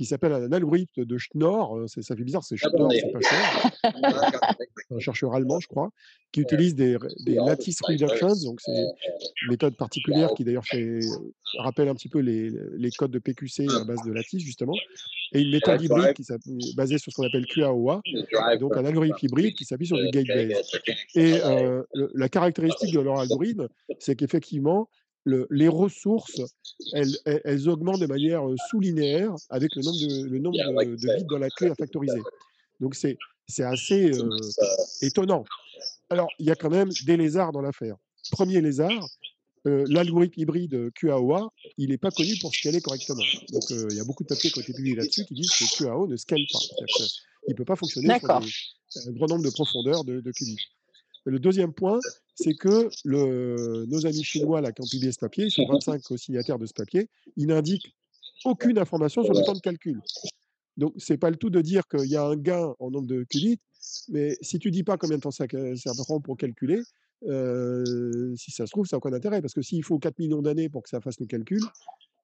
qui 0.00 0.06
s'appelle 0.06 0.32
un 0.32 0.50
algorithme 0.50 1.04
de 1.04 1.18
Schnorr. 1.18 1.76
Euh, 1.76 1.86
ça 1.86 2.16
fait 2.16 2.24
bizarre, 2.24 2.42
c'est 2.42 2.56
Schnorr, 2.56 2.90
c'est 2.90 3.12
pas 3.12 3.20
cher. 3.20 3.70
un 4.90 4.98
chercheur 4.98 5.34
allemand, 5.34 5.60
je 5.60 5.68
crois, 5.68 5.90
qui 6.32 6.40
utilise 6.40 6.74
des, 6.74 6.96
des 7.26 7.34
lattice 7.34 7.80
reductions. 7.82 8.32
Donc, 8.44 8.62
c'est 8.62 8.72
une 8.72 9.50
méthode 9.50 9.76
particulière 9.76 10.32
qui 10.34 10.42
d'ailleurs 10.42 10.64
fait, 10.64 11.00
rappelle 11.58 11.88
un 11.88 11.94
petit 11.94 12.08
peu 12.08 12.20
les, 12.20 12.50
les, 12.78 12.90
codes 12.92 13.10
de 13.10 13.18
PQC 13.18 13.68
à 13.68 13.84
base 13.84 13.98
de 14.06 14.12
lattice, 14.12 14.42
justement. 14.42 14.72
Et 15.34 15.42
une 15.42 15.50
méthode 15.50 15.82
hybride 15.82 16.14
qui 16.14 16.24
basée 16.74 16.96
sur 16.96 17.12
ce 17.12 17.16
qu'on 17.16 17.26
appelle 17.26 17.44
QAOA. 17.44 18.00
Donc, 18.58 18.78
un 18.78 18.84
algorithme 18.86 19.18
hybride 19.20 19.54
qui 19.54 19.66
s'appuie 19.66 19.86
sur 19.86 19.98
du 19.98 20.08
gate-based. 20.08 20.64
Et 21.14 21.34
euh, 21.44 21.82
la 22.14 22.30
caractéristique 22.30 22.94
de 22.94 23.00
leur 23.00 23.20
algorithme, 23.20 23.68
c'est 23.98 24.16
qu'effectivement, 24.16 24.88
les 25.26 25.68
ressources, 25.68 26.40
elles, 26.92 27.68
augmentent 27.68 28.00
de 28.00 28.06
manière 28.06 28.42
sous-linéaire 28.70 29.34
avec 29.48 29.74
le 29.76 29.82
nombre 29.82 29.98
de, 29.98 30.28
le 30.28 30.38
nombre 30.38 30.56
de, 30.56 30.94
bits 30.96 31.24
dans 31.28 31.38
la 31.38 31.50
clé 31.50 31.68
à 31.68 31.74
factoriser. 31.74 32.20
Donc 32.80 32.94
c'est 32.94 33.18
assez 33.62 34.10
étonnant. 35.02 35.44
Alors, 36.08 36.28
il 36.38 36.46
y 36.46 36.50
a 36.50 36.56
quand 36.56 36.70
même 36.70 36.90
des 37.06 37.16
lézards 37.16 37.52
dans 37.52 37.60
l'affaire. 37.60 37.96
Premier 38.32 38.60
lézard, 38.60 39.06
l'algorithme 39.64 40.40
hybride 40.40 40.90
QAOA, 40.94 41.52
il 41.76 41.90
n'est 41.90 41.98
pas 41.98 42.10
connu 42.10 42.36
pour 42.40 42.54
scaler 42.54 42.80
correctement. 42.80 43.22
Donc, 43.52 43.62
il 43.70 43.96
y 43.96 44.00
a 44.00 44.04
beaucoup 44.04 44.24
de 44.24 44.28
papiers 44.28 44.50
qui 44.50 44.58
ont 44.58 44.62
été 44.62 44.72
publiés 44.72 44.96
là-dessus 44.96 45.24
qui 45.26 45.34
disent 45.34 45.50
que 45.50 45.84
QAO 45.84 46.06
ne 46.06 46.16
scale 46.16 46.40
pas. 46.52 46.58
Il 47.48 47.52
ne 47.52 47.54
peut 47.54 47.64
pas 47.64 47.76
fonctionner 47.76 48.18
sur 48.88 49.08
un 49.08 49.12
grand 49.12 49.28
nombre 49.28 49.44
de 49.44 49.50
profondeurs 49.50 50.04
de, 50.04 50.20
de 50.20 50.32
qubits. 50.32 50.58
Le 51.24 51.38
deuxième 51.38 51.72
point, 51.72 51.98
c'est 52.34 52.54
que 52.54 52.88
le, 53.04 53.84
nos 53.86 54.06
amis 54.06 54.24
chinois 54.24 54.60
là, 54.60 54.72
qui 54.72 54.80
ont 54.80 54.86
publié 54.86 55.12
ce 55.12 55.18
papier, 55.18 55.44
ils 55.44 55.50
sont 55.50 55.66
25 55.66 56.02
co-signataires 56.02 56.58
de 56.58 56.66
ce 56.66 56.72
papier, 56.72 57.08
ils 57.36 57.46
n'indiquent 57.46 57.94
aucune 58.44 58.78
information 58.78 59.22
sur 59.22 59.34
le 59.34 59.44
temps 59.44 59.52
de 59.52 59.60
calcul. 59.60 60.00
Donc, 60.76 60.94
ce 60.96 61.12
n'est 61.12 61.18
pas 61.18 61.30
le 61.30 61.36
tout 61.36 61.50
de 61.50 61.60
dire 61.60 61.86
qu'il 61.88 62.06
y 62.06 62.16
a 62.16 62.24
un 62.24 62.36
gain 62.36 62.74
en 62.78 62.90
nombre 62.90 63.06
de 63.06 63.24
qubits, 63.24 63.60
mais 64.08 64.36
si 64.40 64.58
tu 64.58 64.68
ne 64.68 64.72
dis 64.72 64.82
pas 64.82 64.96
combien 64.96 65.18
de 65.18 65.22
temps 65.22 65.30
ça, 65.30 65.46
prend 65.46 66.20
pour 66.20 66.36
calculer, 66.36 66.80
euh, 67.28 68.34
si 68.36 68.50
ça 68.50 68.66
se 68.66 68.70
trouve, 68.70 68.86
ça 68.86 68.96
n'a 68.96 68.98
aucun 68.98 69.12
intérêt, 69.12 69.42
parce 69.42 69.52
que 69.52 69.60
s'il 69.60 69.84
faut 69.84 69.98
4 69.98 70.18
millions 70.18 70.40
d'années 70.40 70.70
pour 70.70 70.82
que 70.82 70.88
ça 70.88 71.00
fasse 71.00 71.20
le 71.20 71.26
calcul, 71.26 71.60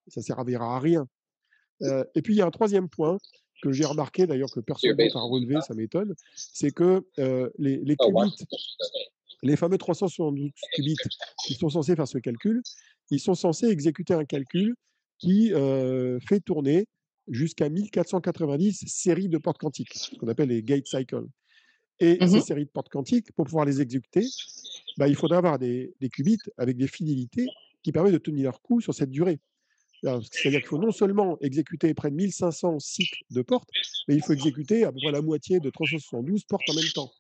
ça 0.09 0.21
ne 0.21 0.25
servira 0.25 0.77
à 0.77 0.81
rien. 0.81 1.07
Euh, 1.83 2.05
et 2.15 2.23
puis, 2.23 2.35
il 2.35 2.39
y 2.39 2.43
a 2.43 2.47
un 2.47 2.51
troisième 2.51 2.89
point 2.89 3.19
que 3.63 3.73
j'ai 3.73 3.85
remarqué, 3.85 4.27
d'ailleurs 4.27 4.51
que 4.51 4.61
personne 4.61 4.97
n'a 4.97 5.21
relevé, 5.21 5.57
ça 5.67 5.75
m'étonne, 5.75 6.15
c'est 6.35 6.71
que 6.71 7.07
euh, 7.19 7.51
les, 7.59 7.79
les, 7.79 7.97
oh, 7.99 8.07
qubits 8.07 8.47
les 9.43 9.57
fameux 9.57 9.79
372 9.79 10.51
qubits 10.75 10.97
qui 11.47 11.55
sont 11.55 11.69
censés 11.69 11.97
faire 11.97 12.09
ce 12.09 12.19
calcul, 12.19 12.63
ils 13.11 13.21
sont 13.21 13.35
censés 13.35 13.67
exécuter 13.67 14.15
un 14.15 14.25
calcul 14.25 14.75
qui 15.19 15.53
euh, 15.53 16.19
fait 16.21 16.41
tourner 16.41 16.87
jusqu'à 17.29 17.69
1490 17.69 18.85
séries 18.87 19.29
de 19.29 19.39
portes 19.39 19.59
quantiques, 19.59 19.95
ce 19.95 20.15
qu'on 20.17 20.29
appelle 20.29 20.49
les 20.49 20.63
gate 20.63 20.87
cycles. 20.87 21.27
Et 21.99 22.23
mmh 22.23 22.29
ces 22.29 22.41
séries 22.43 22.67
de 22.67 22.71
portes 22.71 22.91
quantiques, 22.91 23.33
pour 23.33 23.47
pouvoir 23.47 23.65
les 23.65 23.81
exécuter, 23.81 24.27
bah, 24.99 25.09
il 25.09 25.17
faudra 25.17 25.39
avoir 25.39 25.59
des, 25.59 25.95
qubits 26.13 26.39
avec 26.59 26.77
des 26.77 26.89
fidélités 26.89 27.47
qui 27.83 27.91
permettent 27.91 28.13
de 28.13 28.19
tenir 28.19 28.45
leur 28.45 28.61
coup 28.61 28.81
sur 28.81 28.93
cette 28.93 29.11
durée. 29.11 29.39
C'est-à-dire 30.03 30.61
qu'il 30.61 30.69
faut 30.69 30.79
non 30.79 30.93
seulement 30.93 31.39
exécuter 31.41 31.93
près 31.95 32.11
de 32.11 32.17
1500 32.17 32.79
cycles 32.81 33.23
de 33.31 33.43
portes, 33.43 33.69
mais 34.09 34.15
il 34.15 34.23
faut 34.23 34.33
exécuter 34.33 34.85
à 34.85 34.93
peu 34.93 34.99
près 35.03 35.13
la 35.13 35.23
moitié 35.23 35.61
de 35.61 35.71
372 35.71 36.45
portes 36.45 36.69
en 36.69 36.75
même 36.75 36.93
temps 36.95 37.11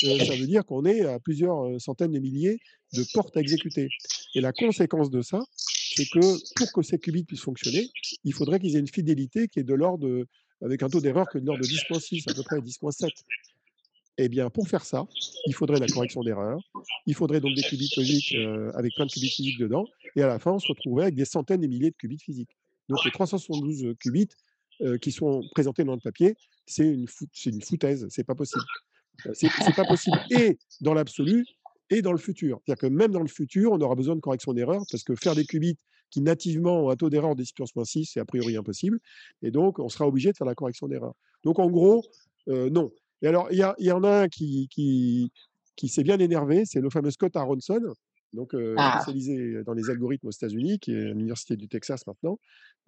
ça 0.00 0.36
veut 0.36 0.46
dire 0.46 0.64
qu'on 0.64 0.84
est 0.84 1.02
à 1.02 1.18
plusieurs 1.18 1.80
centaines 1.80 2.12
de 2.12 2.18
milliers 2.18 2.58
de 2.92 3.04
portes 3.12 3.36
à 3.36 3.40
exécuter. 3.40 3.88
Et 4.34 4.40
la 4.40 4.52
conséquence 4.52 5.10
de 5.10 5.22
ça, 5.22 5.40
c'est 5.56 6.06
que 6.06 6.54
pour 6.56 6.72
que 6.72 6.82
ces 6.82 6.98
qubits 6.98 7.24
puissent 7.24 7.42
fonctionner, 7.42 7.88
il 8.24 8.32
faudrait 8.32 8.60
qu'ils 8.60 8.76
aient 8.76 8.80
une 8.80 8.88
fidélité 8.88 9.48
qui 9.48 9.60
est 9.60 9.64
de 9.64 9.74
l'ordre, 9.74 10.24
avec 10.62 10.82
un 10.82 10.88
taux 10.88 11.00
d'erreur 11.00 11.26
que 11.28 11.38
de 11.38 11.46
l'ordre 11.46 11.62
de 11.62 11.68
10.6, 11.68 12.30
à 12.30 12.34
peu 12.34 12.42
près 12.42 12.58
10.7. 12.58 13.08
Eh 14.16 14.28
bien, 14.28 14.48
pour 14.48 14.68
faire 14.68 14.84
ça, 14.84 15.06
il 15.46 15.54
faudrait 15.54 15.80
la 15.80 15.86
correction 15.86 16.22
d'erreur, 16.22 16.60
il 17.06 17.14
faudrait 17.14 17.40
donc 17.40 17.54
des 17.54 17.62
qubits 17.62 17.90
logiques 17.96 18.36
avec 18.74 18.94
plein 18.94 19.06
de 19.06 19.10
qubits 19.10 19.28
physiques 19.28 19.58
dedans, 19.58 19.86
et 20.14 20.22
à 20.22 20.28
la 20.28 20.38
fin, 20.38 20.52
on 20.52 20.58
se 20.60 20.68
retrouverait 20.68 21.04
avec 21.04 21.16
des 21.16 21.24
centaines 21.24 21.62
de 21.62 21.66
milliers 21.66 21.90
de 21.90 21.96
qubits 21.96 22.18
physiques. 22.18 22.56
Donc 22.88 23.04
les 23.04 23.10
372 23.10 23.94
qubits, 23.98 24.28
qui 25.00 25.10
sont 25.10 25.42
présentés 25.52 25.82
dans 25.82 25.94
le 25.94 26.00
papier, 26.00 26.36
c'est 26.66 26.84
une, 26.84 27.06
une 27.46 27.62
foutaise, 27.62 28.06
c'est 28.08 28.24
pas 28.24 28.36
possible. 28.36 28.62
C'est 29.32 29.74
pas 29.74 29.84
possible. 29.84 30.18
Et 30.30 30.58
dans 30.80 30.94
l'absolu, 30.94 31.44
et 31.90 32.02
dans 32.02 32.12
le 32.12 32.18
futur. 32.18 32.60
C'est-à-dire 32.64 32.80
que 32.80 32.86
même 32.86 33.12
dans 33.12 33.20
le 33.20 33.28
futur, 33.28 33.72
on 33.72 33.80
aura 33.80 33.94
besoin 33.94 34.16
de 34.16 34.20
correction 34.20 34.52
d'erreur 34.52 34.82
parce 34.90 35.04
que 35.04 35.14
faire 35.14 35.34
des 35.34 35.44
qubits 35.44 35.76
qui 36.10 36.20
nativement 36.20 36.84
ont 36.84 36.90
un 36.90 36.96
taux 36.96 37.10
d'erreur 37.10 37.34
de 37.34 37.42
10 37.42 37.52
puissance 37.52 37.88
6, 37.88 38.10
c'est 38.12 38.20
a 38.20 38.24
priori 38.24 38.56
impossible. 38.56 39.00
Et 39.42 39.50
donc, 39.50 39.78
on 39.78 39.88
sera 39.88 40.06
obligé 40.06 40.32
de 40.32 40.36
faire 40.36 40.46
la 40.46 40.54
correction 40.54 40.88
d'erreur. 40.88 41.14
Donc, 41.42 41.58
en 41.58 41.70
gros, 41.70 42.04
euh, 42.48 42.70
non. 42.70 42.90
Et 43.22 43.28
alors, 43.28 43.48
il 43.50 43.58
y, 43.78 43.92
en 43.92 44.04
a 44.04 44.22
un 44.22 44.28
qui, 44.28 44.68
qui, 44.70 45.32
qui 45.76 45.88
s'est 45.88 46.02
bien 46.02 46.18
énervé, 46.18 46.64
c'est 46.66 46.80
le 46.80 46.90
fameux 46.90 47.10
Scott 47.10 47.36
Aronson, 47.36 47.80
donc 48.34 48.54
euh, 48.54 48.74
ah. 48.76 48.98
spécialisé 49.00 49.62
dans 49.64 49.72
les 49.72 49.88
algorithmes 49.90 50.26
aux 50.26 50.32
États-Unis, 50.32 50.78
qui 50.78 50.92
est 50.92 51.00
à 51.00 51.12
l'Université 51.12 51.56
du 51.56 51.68
Texas 51.68 52.06
maintenant. 52.06 52.38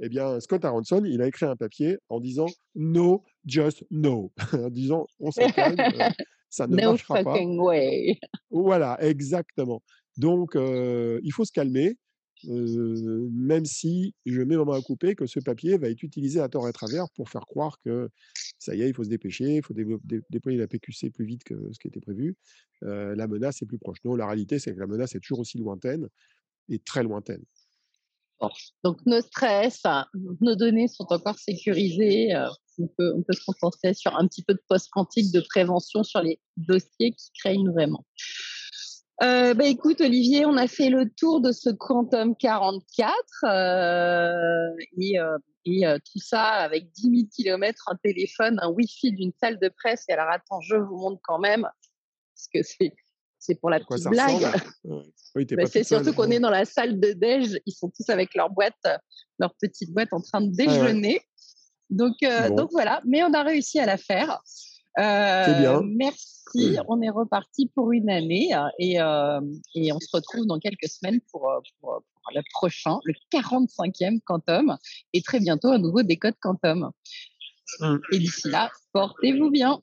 Eh 0.01 0.09
bien, 0.09 0.39
Scott 0.41 0.65
Aronson, 0.65 1.03
il 1.05 1.23
a 1.23 1.29
écrit 1.29 1.47
un 1.47 1.57
papier 1.57 1.99
en 2.09 2.21
disant 2.21 2.47
No, 2.75 3.25
just 3.47 3.85
no. 3.91 4.33
en 4.53 4.71
disant 4.71 5.07
on 5.21 5.31
s'en 5.31 5.49
calme, 5.51 5.79
euh, 5.79 6.09
ça 6.51 6.67
ne 6.67 6.77
marchera 6.77 7.23
pas. 7.23 7.41
Way. 7.41 8.19
Voilà, 8.51 8.99
exactement. 9.01 9.83
Donc, 10.17 10.57
il 10.57 11.33
faut 11.33 11.45
se 11.45 11.53
calmer, 11.53 11.97
même 12.45 13.65
si 13.65 14.15
je 14.27 14.43
mets 14.43 14.57
ma 14.57 14.65
main 14.65 14.79
à 14.79 14.83
couper 14.83 15.15
que 15.15 15.27
ce 15.27 15.41
papier 15.41 15.79
va 15.79 15.89
être 15.89 16.03
utilisé 16.03 16.41
à 16.41 16.49
tort 16.49 16.67
et 16.67 16.71
à 16.71 16.73
travers 16.73 17.05
pour 17.15 17.29
faire 17.29 17.47
croire 17.47 17.79
que 17.85 18.11
ça 18.59 18.75
y 18.75 18.83
est, 18.83 18.89
il 18.89 18.95
faut 18.95 19.05
se 19.05 19.09
dépêcher, 19.09 19.57
il 19.57 19.63
faut 19.63 19.75
déployer 19.75 20.59
la 20.59 20.67
PQC 20.67 21.11
plus 21.11 21.25
vite 21.25 21.45
que 21.45 21.55
ce 21.73 21.79
qui 21.79 21.89
était 21.89 22.01
prévu. 22.01 22.37
la 22.83 23.27
menace 23.27 23.63
est 23.63 23.67
plus 23.67 23.79
proche. 23.79 23.99
Non, 24.05 24.15
la 24.15 24.27
réalité, 24.27 24.59
c'est 24.59 24.75
que 24.75 24.81
la 24.81 24.87
menace 24.87 25.15
est 25.15 25.21
toujours 25.21 25.41
aussi 25.41 25.59
lointaine 25.59 26.09
et 26.69 26.79
très 26.79 27.03
lointaine. 27.03 27.45
Donc, 28.85 28.99
nos 29.07 29.21
stress, 29.21 29.83
nos 30.41 30.57
données 30.57 30.89
sont 30.89 31.07
encore 31.11 31.39
sécurisées. 31.39 32.35
on, 32.79 32.87
peut, 32.89 33.13
on 33.15 33.23
peut 33.23 33.33
se 33.33 33.45
concentrer 33.45 33.95
sur 33.95 34.17
un 34.17 34.27
petit 34.27 34.43
peu 34.43 34.55
de 34.55 34.63
post-quantique, 34.69 35.33
de 35.33 35.41
prévention 35.41 36.03
sur 36.03 36.21
les 36.21 36.41
dossiers 36.57 37.13
qui 37.13 37.31
craignent 37.39 37.71
vraiment. 37.71 38.05
Euh, 39.23 39.55
bah, 39.55 39.67
écoute, 39.67 40.01
Olivier, 40.03 40.45
on 40.45 40.57
a 40.57 40.67
fait 40.67 40.91
le 40.91 41.09
tour 41.09 41.41
de 41.41 41.51
ce 41.51 41.71
Quantum 41.71 42.37
44 42.37 43.15
euh, 43.45 44.85
et, 45.01 45.19
euh, 45.19 45.39
et 45.65 45.87
euh, 45.87 45.99
tout 45.99 46.19
ça 46.19 46.43
avec 46.43 46.93
10 46.93 47.03
000 47.03 47.15
km, 47.35 47.89
un 47.91 47.97
téléphone, 47.97 48.59
un 48.61 48.69
Wi-Fi 48.69 49.13
d'une 49.13 49.33
salle 49.41 49.59
de 49.59 49.71
presse. 49.71 50.05
Et 50.09 50.13
alors, 50.13 50.29
attends, 50.31 50.61
je 50.61 50.77
vous 50.77 50.97
montre 50.97 51.21
quand 51.23 51.39
même, 51.39 51.63
parce 51.63 52.49
que 52.53 52.63
c'est 52.63 52.93
c'est 53.39 53.55
pour 53.55 53.71
la 53.71 53.79
petite 53.79 54.09
blague. 54.09 54.43
Bah, 55.53 55.67
c'est 55.67 55.85
surtout 55.85 56.13
qu'on 56.15 56.31
est 56.31 56.41
dans 56.41 56.51
la 56.51 56.65
salle 56.65 56.99
de 56.99 57.13
déj, 57.13 57.61
ils 57.65 57.73
sont 57.73 57.91
tous 57.97 58.09
avec 58.11 58.35
leur 58.35 58.51
boîte, 58.51 58.75
leur 59.39 59.55
petite 59.61 59.93
boîte 59.93 60.13
en 60.13 60.21
train 60.21 60.41
de 60.41 60.51
déjeuner. 60.51 61.21
Donc, 61.89 62.17
donc 62.51 62.71
voilà, 62.73 63.01
mais 63.05 63.23
on 63.23 63.33
a 63.33 63.45
réussi 63.45 63.79
à 63.79 63.87
la 63.87 63.99
faire. 63.99 64.41
Euh, 64.99 65.61
bien. 65.61 65.83
Merci, 65.85 66.79
on 66.89 67.03
est 67.03 67.11
reparti 67.11 67.71
pour 67.75 67.93
une 67.93 68.09
année 68.09 68.51
et, 68.79 69.01
euh, 69.01 69.41
et 69.75 69.93
on 69.93 70.01
se 70.01 70.09
retrouve 70.13 70.47
dans 70.47 70.59
quelques 70.59 70.89
semaines 70.89 71.21
pour, 71.31 71.51
pour, 71.81 72.03
le 72.35 72.41
prochain, 72.53 72.99
le 73.05 73.15
45e 73.33 74.21
Quantum 74.25 74.77
et 75.13 75.23
très 75.23 75.39
bientôt 75.39 75.69
à 75.69 75.79
nouveau 75.79 76.03
des 76.03 76.17
codes 76.17 76.35
Quantum. 76.41 76.91
Mmh. 77.81 77.97
Et 78.13 78.19
d'ici 78.19 78.49
là, 78.49 78.71
portez-vous 78.93 79.51
bien. 79.51 79.81